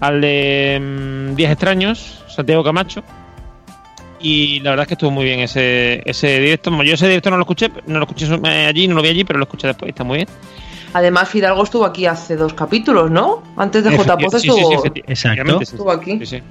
[0.00, 3.02] al de mm, Días Extraños, Santiago Camacho.
[4.20, 6.70] Y la verdad es que estuvo muy bien ese, ese directo.
[6.82, 9.24] Yo ese directo no lo escuché, no lo escuché eh, allí, no lo vi allí,
[9.24, 9.90] pero lo escuché después.
[9.90, 10.28] Está muy bien.
[10.94, 13.42] Además, Fidalgo estuvo aquí hace dos capítulos, ¿no?
[13.56, 14.72] Antes de Efecti- JPOZ sí, sí, sí, estuvo,
[15.06, 15.74] efectivamente, sí.
[15.74, 16.18] estuvo aquí.
[16.20, 16.42] Sí, sí.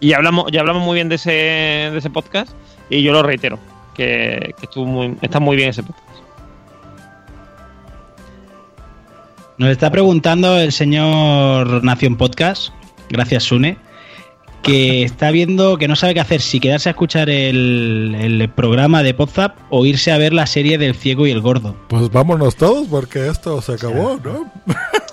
[0.00, 2.50] Y hablamos, ya hablamos muy bien de ese, de ese podcast
[2.90, 3.58] y yo lo reitero,
[3.94, 6.02] que, que estuvo muy, está muy bien ese podcast.
[9.56, 12.70] Nos está preguntando el señor Nación Podcast,
[13.08, 13.76] gracias Sune,
[14.64, 19.02] que está viendo que no sabe qué hacer, si quedarse a escuchar el, el programa
[19.02, 21.76] de Podzap o irse a ver la serie del ciego y el gordo.
[21.88, 24.50] Pues vámonos todos porque esto se acabó, ¿no?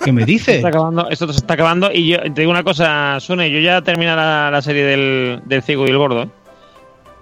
[0.02, 0.56] ¿Qué me dice?
[0.56, 3.82] Está acabando, esto se está acabando y yo te digo una cosa, Sune, yo ya
[3.82, 6.22] terminé la, la serie del, del ciego y el gordo.
[6.22, 6.28] ¿eh?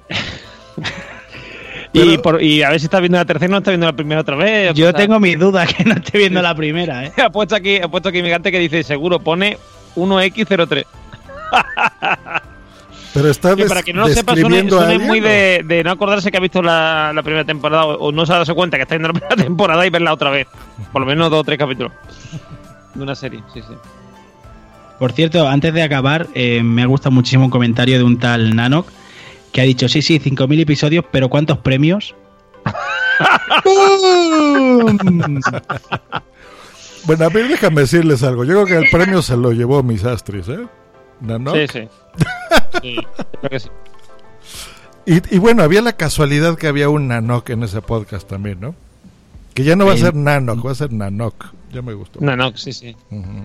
[1.92, 3.92] y, por, y a ver si está viendo la tercera o no está viendo la
[3.92, 4.72] primera otra vez.
[4.74, 7.12] Yo tengo mis dudas que no esté viendo la primera, ¿eh?
[7.16, 9.58] He puesto aquí, he puesto aquí mi gante que dice seguro, pone
[9.96, 10.86] 1X03.
[13.12, 15.20] Pero está Que para que no lo sepa, Sune, describiendo a Sune es alguien, muy
[15.20, 18.32] de, de no acordarse que ha visto la, la primera temporada o, o no se
[18.32, 20.46] ha dado cuenta que está viendo la primera temporada y verla otra vez.
[20.92, 21.92] Por lo menos dos o tres capítulos
[22.94, 23.74] de una serie, sí, sí.
[24.98, 28.54] Por cierto, antes de acabar, eh, me ha gustado muchísimo un comentario de un tal
[28.54, 28.86] Nanok
[29.52, 32.14] que ha dicho, sí, sí, 5.000 episodios, pero ¿cuántos premios?
[37.04, 38.44] Bueno, a ver, déjame decirles algo.
[38.44, 40.66] Yo creo que el premio se lo llevó Mis Astris, ¿eh?
[41.20, 41.52] ¿No?
[41.54, 41.88] Sí, sí.
[42.82, 42.96] Sí,
[43.40, 43.68] creo que sí.
[45.06, 48.74] Y, y bueno, había la casualidad que había un Nanok en ese podcast también, ¿no?
[49.54, 51.46] Que ya no va a ser Nanok, va a ser Nanok.
[51.72, 52.20] Ya me gustó.
[52.20, 52.96] No, no, sí, sí.
[53.10, 53.44] Ujú.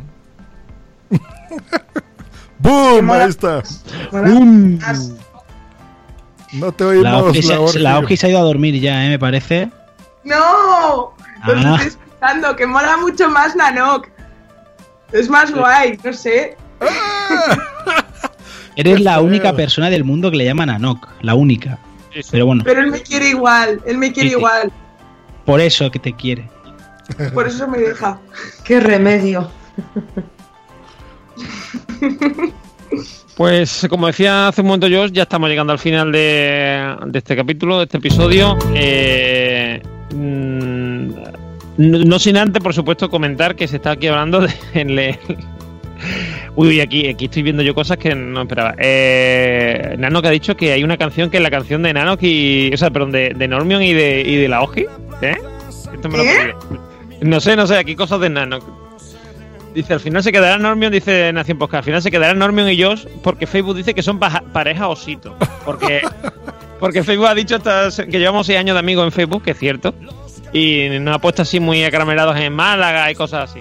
[2.59, 3.11] ¡Boom!
[3.11, 3.61] Ahí está.
[4.11, 4.79] ¡Bum!
[6.53, 7.79] No te oímos, La Oji, Orgi.
[7.79, 9.09] la Oji se ha ido a dormir ya, ¿eh?
[9.09, 9.69] me parece.
[10.23, 11.13] ¡No!
[11.41, 11.77] Ah.
[11.77, 14.07] estoy escuchando, que mola mucho más Nanok.
[15.11, 16.57] Es más guay, no sé.
[18.75, 21.77] Eres la única persona del mundo que le llaman Nanok, la única.
[22.31, 24.39] Pero bueno, Pero él me quiere igual, él me quiere Sí, sí.
[24.39, 24.71] igual.
[25.45, 26.49] por eso que te quiere.
[27.33, 28.19] Por eso me deja.
[28.63, 29.49] ¡Qué remedio!
[33.35, 37.35] Pues como decía hace un momento yo, ya estamos llegando al final de, de este
[37.35, 38.57] capítulo, de este episodio.
[38.73, 39.81] Eh,
[40.13, 41.09] mm,
[41.77, 44.53] no, no sin antes, por supuesto, comentar que se está aquí hablando de...
[44.73, 45.19] en le-
[46.55, 48.75] Uy, uy, aquí, aquí estoy viendo yo cosas que no esperaba.
[48.77, 52.17] Eh, Nano que ha dicho que hay una canción que es la canción de Nano
[52.19, 52.71] y...
[52.73, 54.85] O sea, perdón, de, de Normion y de, y de la Oji.
[55.21, 55.35] ¿Eh?
[55.93, 56.55] Esto me lo ¿Eh?
[57.21, 58.59] No sé, no sé, aquí cosas de Nano.
[59.73, 62.81] Dice, al final se quedará Normion, dice Nación Podcast, al final se quedará Normion y
[62.81, 65.35] Josh porque Facebook dice que son pareja osito.
[65.65, 66.01] Porque
[66.79, 69.57] Porque Facebook ha dicho hasta que llevamos seis años de amigos en Facebook, que es
[69.57, 69.93] cierto.
[70.53, 73.59] Y nos ha puesto así muy acaramelados en Málaga y cosas así.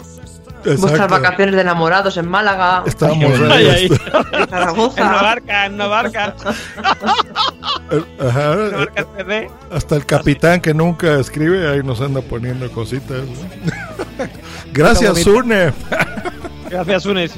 [0.65, 2.83] Vuestras vacaciones de enamorados en Málaga.
[2.87, 3.69] Estábamos ahí.
[3.69, 3.87] ay.
[4.33, 5.03] En En Zaragoza.
[5.03, 6.35] una barca, en una barca.
[8.21, 9.51] Ajá, Una barca 3D.
[9.73, 13.23] hasta el capitán que nunca escribe ahí nos anda poniendo cositas.
[14.73, 15.21] Gracias.
[15.23, 15.73] Sune.
[16.71, 17.29] Gracias, Sune.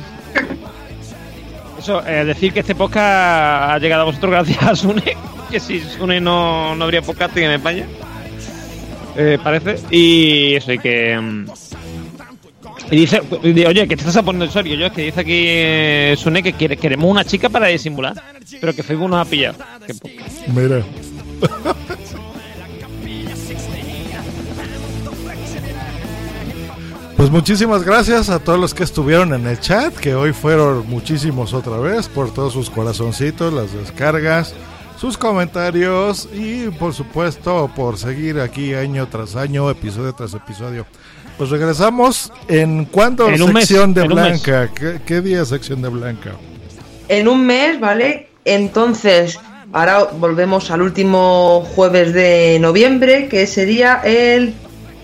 [1.79, 5.17] Eso, eh, decir que este podcast ha llegado a vosotros gracias a Sune.
[5.51, 7.85] Que si Sune no, no habría podcasting en España.
[9.17, 9.77] Eh, parece.
[9.93, 11.45] Y eso, y que.
[12.91, 14.77] Y dice, oye, que te estás poniendo en serio.
[14.77, 18.15] Yo es que dice aquí eh, Sune que queremos una chica para disimular.
[18.61, 19.59] Pero que Facebook nos ha pillado.
[19.87, 19.95] Que
[20.53, 20.85] Mira.
[27.17, 31.55] Pues muchísimas gracias a todos los que estuvieron en el chat, que hoy fueron muchísimos
[31.55, 34.55] otra vez, por todos sus corazoncitos, las descargas,
[35.01, 40.87] sus comentarios y por supuesto por seguir aquí año tras año, episodio tras episodio.
[41.39, 44.07] Pues regresamos en cuándo En un mes, sección de.
[44.09, 44.71] Blanca.
[44.75, 46.33] ¿Qué, qué día es sección de Blanca?
[47.09, 48.29] En un mes, ¿vale?
[48.45, 49.39] Entonces,
[49.73, 54.55] ahora volvemos al último jueves de noviembre, que sería el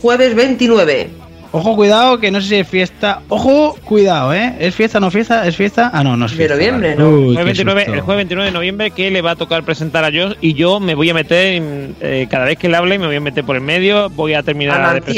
[0.00, 1.21] jueves 29.
[1.54, 3.20] Ojo, cuidado, que no sé si es fiesta.
[3.28, 4.54] Ojo, cuidado, ¿eh?
[4.58, 5.46] ¿Es fiesta o no fiesta?
[5.46, 5.90] ¿Es fiesta?
[5.92, 6.54] Ah, no, no es De fiesta.
[6.54, 7.02] noviembre, vale.
[7.02, 7.10] ¿no?
[7.10, 7.94] Uy, El qué jueves 29, susto.
[7.94, 10.80] el jueves 29 de noviembre que le va a tocar presentar a Josh y yo
[10.80, 13.44] me voy a meter en, eh, cada vez que le hable me voy a meter
[13.44, 15.12] por el medio voy a terminar de,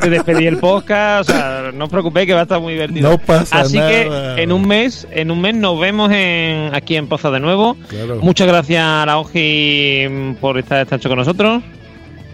[0.00, 3.10] de despedir el podcast o sea no os preocupéis que va a estar muy divertido
[3.10, 3.90] No pasa así nada.
[4.36, 7.76] que en un mes en un mes nos vemos en, aquí en Poza de nuevo
[7.88, 8.16] Claro.
[8.22, 11.62] muchas gracias a la Oji mm, por estar esta noche con nosotros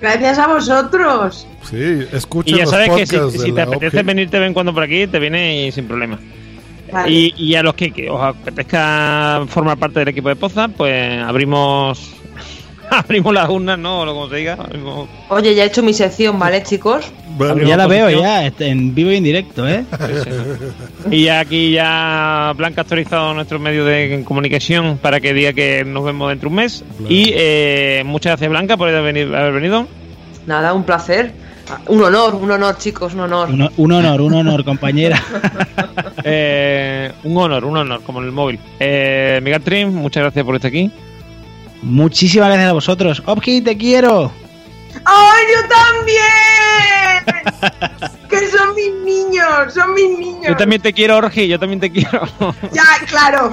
[0.02, 1.46] Gracias a vosotros.
[1.70, 4.04] Sí, escucha y ya los sabes que si, te apetece OG.
[4.04, 6.18] venirte ven cuando por aquí te viene y sin problema
[6.92, 7.08] Vale.
[7.08, 11.22] y, y a los que, que os apetezca formar parte del equipo de Poza, pues
[11.22, 12.14] abrimos
[13.04, 14.00] abrimos las urnas, ¿no?
[14.00, 14.54] O lo como se diga.
[14.58, 17.04] abrimos- Oye, ya he hecho mi sección, ¿vale, chicos?
[17.66, 19.84] Ya la veo, ya, en vivo y en directo, ¿eh?
[21.10, 25.82] Y ya aquí ya Blanca ha actualizado nuestro medio de comunicación para que diga que
[25.84, 26.84] nos vemos dentro de un mes.
[26.98, 27.12] Claro.
[27.12, 29.36] Y eh, muchas gracias Blanca por haber venido.
[29.36, 29.86] Haber venido.
[30.46, 31.32] Nada, un placer.
[31.86, 33.48] Un honor, un honor, chicos, un honor.
[33.48, 35.22] Un, un honor, un honor, compañera.
[36.24, 38.58] Eh, un honor, un honor, como en el móvil.
[38.78, 40.88] Eh, Miguel Trim, muchas gracias por estar aquí.
[41.82, 43.22] Muchísimas gracias a vosotros.
[43.26, 44.32] Opki, te quiero.
[45.04, 47.42] ¡Ay, yo también!
[48.28, 50.46] que son mis niños, son mis niños.
[50.46, 52.22] Yo también te quiero, Orgi, yo también te quiero.
[52.72, 53.52] Ya, claro.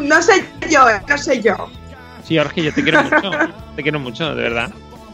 [0.00, 1.68] No sé yo, eh, no sé yo.
[2.24, 3.30] Sí, Orgi, yo te quiero mucho.
[3.74, 4.70] Te quiero mucho, de verdad.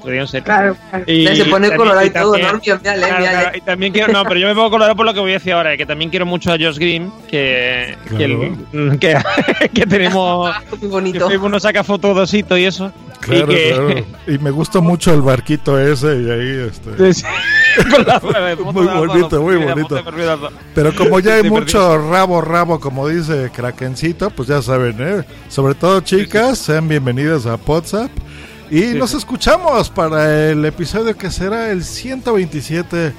[0.07, 0.45] En serio.
[0.45, 1.05] Claro, claro.
[1.07, 2.61] Y Ya se pone colorado y todo, también- ¿no?
[2.61, 5.07] Mira, mira, claro, mira, claro, y también quiero, no, pero yo me pongo colorado por
[5.07, 8.25] lo que voy a decir ahora, que también quiero mucho a Josh Green, que, que,
[8.25, 9.17] el- que,
[9.73, 11.29] que tenemos, Muy que bonito.
[11.29, 12.93] Facebook nos saca fotos de ositos y eso.
[13.21, 14.07] Claro, y que, claro.
[14.27, 16.91] Y me gusta mucho el barquito ese y ahí este.
[17.91, 20.03] con la foto Muy bonito, muy bonito.
[20.75, 25.25] Pero como ya hay mucho rabo rabo, como dice Krakencito, pues ya saben, ¿eh?
[25.49, 28.11] Sobre todo chicas, sean bienvenidas a WhatsApp.
[28.75, 33.13] Y nos escuchamos para el episodio que será el 127,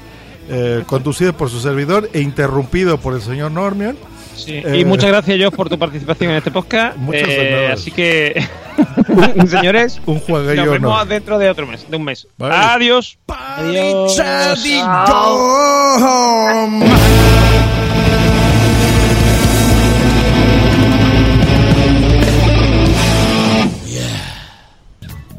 [0.49, 3.95] eh, conducido por su servidor e interrumpido por el señor Normion.
[4.35, 6.97] Sí, Eh, y muchas gracias, Josh, por tu participación en este podcast.
[6.97, 8.45] Muchas Eh, así que,
[9.47, 11.05] señores, Un jueguillo nos vemos no.
[11.05, 12.27] dentro de otro mes, de un mes.
[12.37, 12.53] Vale.
[12.53, 13.17] Adiós.
[13.29, 14.21] Adiós.